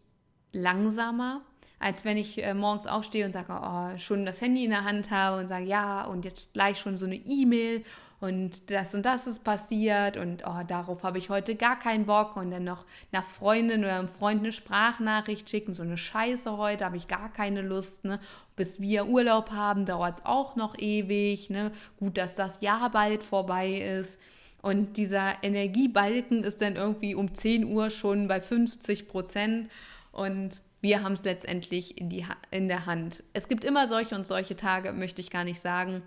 langsamer, 0.55 1.41
als 1.79 2.05
wenn 2.05 2.17
ich 2.17 2.43
äh, 2.43 2.53
morgens 2.53 2.87
aufstehe 2.87 3.25
und 3.25 3.31
sage, 3.31 3.53
oh, 3.61 3.97
schon 3.99 4.25
das 4.25 4.41
Handy 4.41 4.63
in 4.63 4.71
der 4.71 4.85
Hand 4.85 5.11
habe 5.11 5.39
und 5.39 5.47
sage, 5.47 5.65
ja, 5.65 6.05
und 6.05 6.25
jetzt 6.25 6.53
gleich 6.53 6.79
schon 6.79 6.97
so 6.97 7.05
eine 7.05 7.15
E-Mail 7.15 7.83
und 8.21 8.71
das 8.71 8.95
und 8.95 9.05
das 9.05 9.27
ist 9.27 9.43
passiert 9.43 10.15
und 10.15 10.43
oh, 10.47 10.63
darauf 10.65 11.03
habe 11.03 11.17
ich 11.17 11.29
heute 11.29 11.55
gar 11.55 11.77
keinen 11.77 12.05
Bock 12.05 12.37
und 12.37 12.49
dann 12.49 12.63
noch 12.63 12.85
einer 13.11 13.21
Freundin 13.21 13.83
oder 13.83 13.99
einem 13.99 14.07
Freund 14.07 14.39
eine 14.39 14.53
Sprachnachricht 14.53 15.49
schicken, 15.49 15.73
so 15.73 15.83
eine 15.83 15.97
Scheiße 15.97 16.57
heute, 16.57 16.85
habe 16.85 16.97
ich 16.97 17.09
gar 17.09 17.31
keine 17.31 17.61
Lust, 17.61 18.05
ne? 18.05 18.19
Bis 18.55 18.79
wir 18.79 19.07
Urlaub 19.07 19.51
haben, 19.51 19.85
dauert 19.85 20.15
es 20.15 20.25
auch 20.25 20.55
noch 20.55 20.77
ewig, 20.79 21.49
ne? 21.49 21.71
Gut, 21.99 22.17
dass 22.17 22.33
das 22.33 22.61
Jahr 22.61 22.89
bald 22.89 23.21
vorbei 23.21 23.73
ist. 23.73 24.19
Und 24.61 24.97
dieser 24.97 25.43
Energiebalken 25.43 26.43
ist 26.43 26.61
dann 26.61 26.77
irgendwie 26.77 27.13
um 27.13 27.35
10 27.35 27.65
Uhr 27.65 27.91
schon 27.91 28.27
bei 28.27 28.41
50 28.41 29.07
Prozent. 29.07 29.69
Und 30.15 30.61
wir 30.79 31.03
haben 31.03 31.11
es 31.11 31.25
letztendlich 31.25 31.99
in, 31.99 32.07
die, 32.07 32.25
in 32.49 32.69
der 32.69 32.85
Hand. 32.85 33.21
Es 33.33 33.49
gibt 33.49 33.65
immer 33.65 33.89
solche 33.89 34.15
und 34.15 34.25
solche 34.25 34.55
Tage, 34.55 34.93
möchte 34.93 35.19
ich 35.19 35.29
gar 35.29 35.43
nicht 35.43 35.59
sagen. 35.59 36.03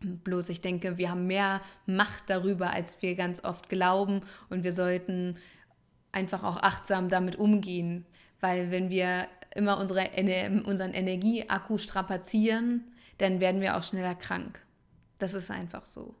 Bloß 0.00 0.48
ich 0.48 0.60
denke, 0.60 0.98
wir 0.98 1.10
haben 1.10 1.28
mehr 1.28 1.60
Macht 1.86 2.24
darüber, 2.26 2.70
als 2.70 3.00
wir 3.00 3.14
ganz 3.14 3.44
oft 3.44 3.68
glauben 3.68 4.22
und 4.50 4.64
wir 4.64 4.72
sollten 4.72 5.36
einfach 6.10 6.42
auch 6.42 6.56
achtsam 6.56 7.08
damit 7.10 7.36
umgehen, 7.36 8.06
weil 8.40 8.72
wenn 8.72 8.90
wir 8.90 9.28
immer 9.54 9.78
unsere, 9.78 10.08
unseren 10.64 10.94
Energieakku 10.94 11.78
strapazieren, 11.78 12.90
dann 13.18 13.38
werden 13.38 13.60
wir 13.60 13.76
auch 13.76 13.84
schneller 13.84 14.16
krank. 14.16 14.64
Das 15.18 15.32
ist 15.34 15.50
einfach 15.50 15.84
so. 15.84 16.16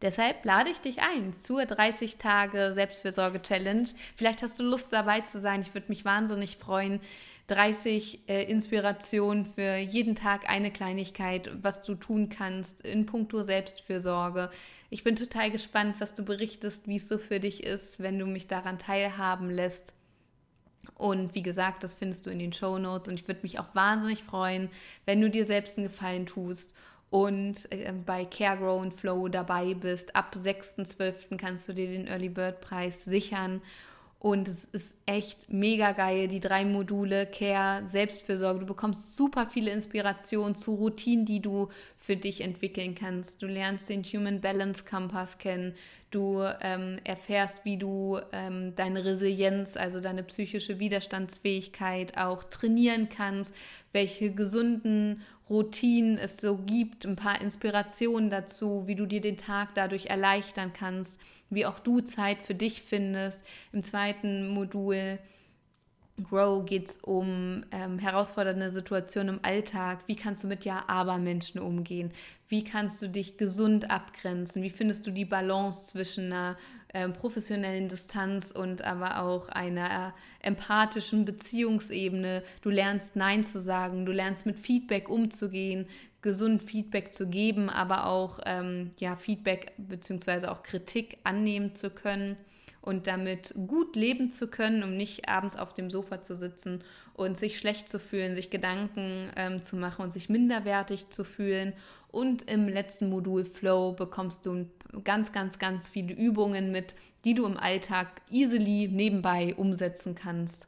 Deshalb 0.00 0.44
lade 0.44 0.70
ich 0.70 0.80
dich 0.80 1.00
ein 1.00 1.32
zur 1.32 1.66
30 1.66 2.18
Tage 2.18 2.72
Selbstfürsorge-Challenge. 2.72 3.88
Vielleicht 4.14 4.42
hast 4.42 4.58
du 4.60 4.62
Lust 4.62 4.92
dabei 4.92 5.22
zu 5.22 5.40
sein. 5.40 5.60
Ich 5.62 5.74
würde 5.74 5.88
mich 5.88 6.04
wahnsinnig 6.04 6.56
freuen. 6.56 7.00
30 7.48 8.28
äh, 8.28 8.44
Inspirationen 8.44 9.46
für 9.46 9.76
jeden 9.76 10.14
Tag 10.14 10.50
eine 10.50 10.70
Kleinigkeit, 10.70 11.50
was 11.62 11.82
du 11.82 11.94
tun 11.94 12.28
kannst 12.28 12.82
in 12.82 13.06
puncto 13.06 13.42
Selbstfürsorge. 13.42 14.50
Ich 14.90 15.02
bin 15.02 15.16
total 15.16 15.50
gespannt, 15.50 15.96
was 15.98 16.14
du 16.14 16.24
berichtest, 16.24 16.86
wie 16.86 16.96
es 16.96 17.08
so 17.08 17.18
für 17.18 17.40
dich 17.40 17.64
ist, 17.64 18.00
wenn 18.00 18.18
du 18.18 18.26
mich 18.26 18.46
daran 18.46 18.78
teilhaben 18.78 19.50
lässt. 19.50 19.94
Und 20.94 21.34
wie 21.34 21.42
gesagt, 21.42 21.82
das 21.82 21.94
findest 21.94 22.26
du 22.26 22.30
in 22.30 22.38
den 22.38 22.52
Show 22.52 22.78
Notes. 22.78 23.08
Und 23.08 23.14
ich 23.14 23.26
würde 23.26 23.42
mich 23.42 23.58
auch 23.58 23.74
wahnsinnig 23.74 24.24
freuen, 24.24 24.68
wenn 25.06 25.20
du 25.20 25.30
dir 25.30 25.44
selbst 25.44 25.76
einen 25.76 25.86
Gefallen 25.86 26.26
tust 26.26 26.74
und 27.10 27.70
äh, 27.72 27.92
bei 27.92 28.24
Caregrow 28.24 28.80
und 28.80 28.94
Flow 28.94 29.28
dabei 29.28 29.74
bist. 29.74 30.14
Ab 30.14 30.34
6.12. 30.36 31.36
kannst 31.36 31.68
du 31.68 31.72
dir 31.72 31.88
den 31.88 32.06
Early 32.06 32.28
Bird 32.28 32.60
Preis 32.60 33.04
sichern. 33.04 33.62
Und 34.20 34.48
es 34.48 34.64
ist 34.64 34.96
echt 35.06 35.48
mega 35.48 35.92
geil, 35.92 36.26
die 36.26 36.40
drei 36.40 36.64
Module 36.64 37.24
Care, 37.24 37.86
Selbstfürsorge. 37.86 38.60
Du 38.60 38.66
bekommst 38.66 39.16
super 39.16 39.46
viele 39.48 39.70
Inspirationen 39.70 40.56
zu 40.56 40.74
Routinen, 40.74 41.24
die 41.24 41.40
du 41.40 41.68
für 41.96 42.16
dich 42.16 42.40
entwickeln 42.40 42.96
kannst. 42.96 43.40
Du 43.40 43.46
lernst 43.46 43.88
den 43.88 44.02
Human 44.02 44.40
Balance 44.40 44.84
Compass 44.84 45.38
kennen. 45.38 45.74
Du 46.10 46.42
ähm, 46.62 46.98
erfährst, 47.04 47.66
wie 47.66 47.76
du 47.76 48.18
ähm, 48.32 48.74
deine 48.76 49.04
Resilienz, 49.04 49.76
also 49.76 50.00
deine 50.00 50.22
psychische 50.22 50.78
Widerstandsfähigkeit 50.78 52.16
auch 52.16 52.44
trainieren 52.44 53.10
kannst, 53.10 53.54
welche 53.92 54.32
gesunden 54.32 55.22
Routinen 55.50 56.16
es 56.16 56.38
so 56.38 56.56
gibt, 56.56 57.06
ein 57.06 57.16
paar 57.16 57.40
Inspirationen 57.40 58.30
dazu, 58.30 58.84
wie 58.86 58.94
du 58.94 59.04
dir 59.04 59.20
den 59.20 59.36
Tag 59.36 59.74
dadurch 59.74 60.06
erleichtern 60.06 60.72
kannst, 60.72 61.18
wie 61.50 61.66
auch 61.66 61.78
du 61.78 62.00
Zeit 62.00 62.42
für 62.42 62.54
dich 62.54 62.80
findest. 62.80 63.44
Im 63.72 63.82
zweiten 63.82 64.48
Modul 64.48 65.18
Grow 66.22 66.64
geht 66.64 66.90
es 66.90 66.98
um 66.98 67.64
ähm, 67.70 67.98
herausfordernde 67.98 68.70
Situationen 68.70 69.36
im 69.36 69.44
Alltag. 69.44 70.00
Wie 70.06 70.16
kannst 70.16 70.42
du 70.42 70.48
mit 70.48 70.64
Ja-Aber-Menschen 70.64 71.60
umgehen? 71.60 72.12
Wie 72.48 72.64
kannst 72.64 73.00
du 73.02 73.08
dich 73.08 73.36
gesund 73.36 73.90
abgrenzen? 73.90 74.62
Wie 74.62 74.70
findest 74.70 75.06
du 75.06 75.12
die 75.12 75.24
Balance 75.24 75.88
zwischen 75.88 76.32
einer 76.32 76.56
äh, 76.88 77.08
professionellen 77.08 77.88
Distanz 77.88 78.50
und 78.50 78.82
aber 78.82 79.22
auch 79.22 79.48
einer 79.48 80.08
äh, 80.08 80.46
empathischen 80.46 81.24
Beziehungsebene? 81.24 82.42
Du 82.62 82.70
lernst 82.70 83.14
Nein 83.14 83.44
zu 83.44 83.60
sagen, 83.60 84.04
du 84.04 84.12
lernst 84.12 84.44
mit 84.44 84.58
Feedback 84.58 85.08
umzugehen, 85.08 85.86
gesund 86.20 86.62
Feedback 86.62 87.14
zu 87.14 87.28
geben, 87.28 87.70
aber 87.70 88.06
auch 88.06 88.40
ähm, 88.44 88.90
ja, 88.98 89.14
Feedback 89.14 89.72
bzw. 89.76 90.46
auch 90.48 90.64
Kritik 90.64 91.18
annehmen 91.22 91.76
zu 91.76 91.90
können 91.90 92.36
und 92.88 93.06
damit 93.06 93.54
gut 93.66 93.96
leben 93.96 94.32
zu 94.32 94.48
können, 94.48 94.82
um 94.82 94.96
nicht 94.96 95.28
abends 95.28 95.56
auf 95.56 95.74
dem 95.74 95.90
Sofa 95.90 96.22
zu 96.22 96.34
sitzen 96.34 96.82
und 97.12 97.36
sich 97.36 97.58
schlecht 97.58 97.86
zu 97.86 97.98
fühlen, 97.98 98.34
sich 98.34 98.48
Gedanken 98.48 99.30
ähm, 99.36 99.62
zu 99.62 99.76
machen 99.76 100.02
und 100.02 100.10
sich 100.10 100.30
minderwertig 100.30 101.10
zu 101.10 101.22
fühlen. 101.22 101.74
Und 102.10 102.50
im 102.50 102.66
letzten 102.66 103.10
Modul 103.10 103.44
Flow 103.44 103.92
bekommst 103.92 104.46
du 104.46 104.70
ganz, 105.04 105.32
ganz, 105.32 105.58
ganz 105.58 105.90
viele 105.90 106.14
Übungen 106.14 106.72
mit, 106.72 106.94
die 107.26 107.34
du 107.34 107.44
im 107.44 107.58
Alltag 107.58 108.08
easily 108.30 108.88
nebenbei 108.90 109.54
umsetzen 109.54 110.14
kannst, 110.14 110.66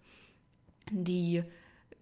die 0.90 1.42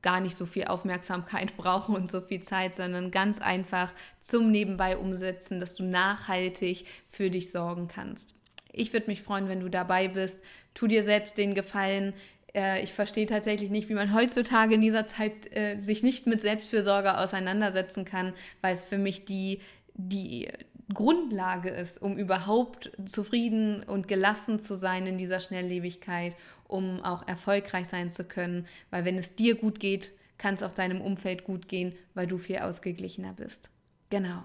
gar 0.02 0.20
nicht 0.20 0.36
so 0.36 0.46
viel 0.46 0.64
Aufmerksamkeit 0.64 1.56
brauchen 1.56 1.94
und 1.94 2.10
so 2.10 2.20
viel 2.20 2.42
Zeit, 2.42 2.74
sondern 2.74 3.12
ganz 3.12 3.40
einfach 3.40 3.92
zum 4.20 4.50
Nebenbei 4.50 4.96
umsetzen, 4.98 5.60
dass 5.60 5.76
du 5.76 5.84
nachhaltig 5.84 6.86
für 7.06 7.30
dich 7.30 7.52
sorgen 7.52 7.86
kannst. 7.86 8.37
Ich 8.78 8.92
würde 8.92 9.08
mich 9.08 9.22
freuen, 9.22 9.48
wenn 9.48 9.60
du 9.60 9.68
dabei 9.68 10.08
bist. 10.08 10.40
Tu 10.74 10.86
dir 10.86 11.02
selbst 11.02 11.38
den 11.38 11.54
Gefallen. 11.54 12.14
Äh, 12.54 12.82
ich 12.82 12.92
verstehe 12.92 13.26
tatsächlich 13.26 13.70
nicht, 13.70 13.88
wie 13.88 13.94
man 13.94 14.14
heutzutage 14.14 14.74
in 14.74 14.80
dieser 14.80 15.06
Zeit 15.06 15.54
äh, 15.54 15.80
sich 15.80 16.02
nicht 16.02 16.26
mit 16.26 16.40
Selbstfürsorge 16.40 17.18
auseinandersetzen 17.18 18.04
kann, 18.04 18.32
weil 18.60 18.74
es 18.74 18.84
für 18.84 18.98
mich 18.98 19.24
die, 19.24 19.60
die 19.94 20.48
Grundlage 20.92 21.68
ist, 21.68 22.00
um 22.00 22.16
überhaupt 22.16 22.92
zufrieden 23.04 23.82
und 23.82 24.08
gelassen 24.08 24.58
zu 24.58 24.74
sein 24.74 25.06
in 25.06 25.18
dieser 25.18 25.40
Schnelllebigkeit, 25.40 26.34
um 26.66 27.02
auch 27.02 27.26
erfolgreich 27.28 27.88
sein 27.88 28.10
zu 28.10 28.24
können. 28.24 28.66
Weil 28.90 29.04
wenn 29.04 29.18
es 29.18 29.34
dir 29.34 29.54
gut 29.56 29.80
geht, 29.80 30.12
kann 30.38 30.54
es 30.54 30.62
auch 30.62 30.72
deinem 30.72 31.00
Umfeld 31.00 31.44
gut 31.44 31.68
gehen, 31.68 31.94
weil 32.14 32.26
du 32.26 32.38
viel 32.38 32.58
ausgeglichener 32.58 33.34
bist. 33.34 33.70
Genau. 34.08 34.44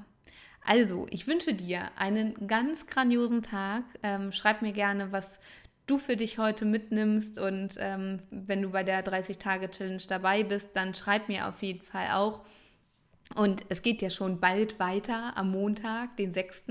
Also, 0.66 1.08
ich 1.10 1.28
wünsche 1.28 1.54
dir 1.54 1.90
einen 1.98 2.48
ganz 2.48 2.88
grandiosen 2.88 3.42
Tag. 3.42 3.84
Ähm, 4.02 4.32
schreib 4.32 4.62
mir 4.62 4.72
gerne, 4.72 5.12
was 5.12 5.40
du 5.88 5.98
für 5.98 6.16
dich 6.16 6.38
heute 6.38 6.66
mitnimmst. 6.66 7.38
Und 7.38 7.76
ähm, 7.78 8.20
wenn 8.32 8.62
du 8.62 8.70
bei 8.70 8.84
der 8.84 9.04
30-Tage-Challenge 9.04 10.04
dabei 10.08 10.44
bist, 10.44 10.70
dann 10.74 10.94
schreib 10.94 11.28
mir 11.28 11.48
auf 11.48 11.62
jeden 11.62 11.82
Fall 11.82 12.08
auch. 12.14 12.44
Und 13.36 13.66
es 13.70 13.82
geht 13.82 14.02
ja 14.04 14.12
schon 14.12 14.40
bald 14.40 14.80
weiter. 14.80 15.36
Am 15.36 15.50
Montag, 15.50 16.18
den 16.18 16.32
6. 16.32 16.66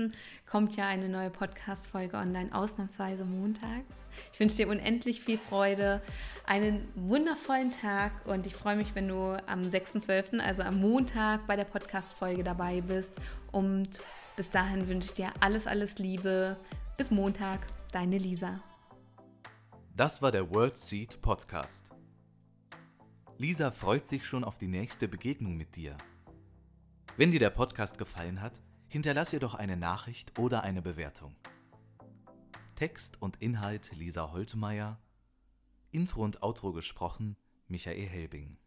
kommt 0.45 0.77
ja 0.77 0.87
eine 0.87 1.09
neue 1.09 1.29
Podcast-Folge 1.29 2.15
online, 2.15 2.55
ausnahmsweise 2.55 3.25
montags. 3.25 4.05
Ich 4.31 4.39
wünsche 4.39 4.57
dir 4.57 4.69
unendlich 4.69 5.21
viel 5.21 5.37
Freude, 5.37 6.01
einen 6.45 6.87
wundervollen 6.95 7.71
Tag 7.71 8.25
und 8.27 8.47
ich 8.47 8.55
freue 8.55 8.77
mich, 8.77 8.95
wenn 8.95 9.09
du 9.09 9.35
am 9.45 9.63
6.12., 9.63 10.39
also 10.39 10.61
am 10.61 10.79
Montag, 10.79 11.45
bei 11.47 11.57
der 11.57 11.65
Podcast-Folge 11.65 12.45
dabei 12.45 12.79
bist. 12.79 13.13
Und 13.51 14.01
bis 14.37 14.49
dahin 14.49 14.87
wünsche 14.87 15.09
ich 15.09 15.15
dir 15.15 15.33
alles, 15.41 15.67
alles 15.67 15.97
Liebe. 15.97 16.55
Bis 16.95 17.11
Montag, 17.11 17.67
deine 17.91 18.17
Lisa. 18.17 18.63
Das 19.95 20.21
war 20.21 20.31
der 20.31 20.49
World 20.49 20.77
Seed 20.77 21.21
Podcast. 21.21 21.89
Lisa 23.37 23.71
freut 23.71 24.07
sich 24.07 24.25
schon 24.25 24.43
auf 24.45 24.57
die 24.57 24.67
nächste 24.67 25.07
Begegnung 25.09 25.57
mit 25.57 25.75
dir. 25.75 25.97
Wenn 27.15 27.31
dir 27.31 27.39
der 27.39 27.51
Podcast 27.51 27.99
gefallen 27.99 28.41
hat, 28.41 28.59
hinterlass 28.87 29.33
ihr 29.33 29.39
doch 29.39 29.53
eine 29.53 29.77
Nachricht 29.77 30.39
oder 30.39 30.63
eine 30.63 30.81
Bewertung. 30.81 31.35
Text 32.73 33.21
und 33.21 33.39
Inhalt 33.39 33.91
Lisa 33.95 34.31
Holtmeier, 34.31 34.99
Intro 35.91 36.23
und 36.23 36.41
Outro 36.41 36.73
gesprochen 36.73 37.37
Michael 37.67 38.07
Helbing. 38.07 38.57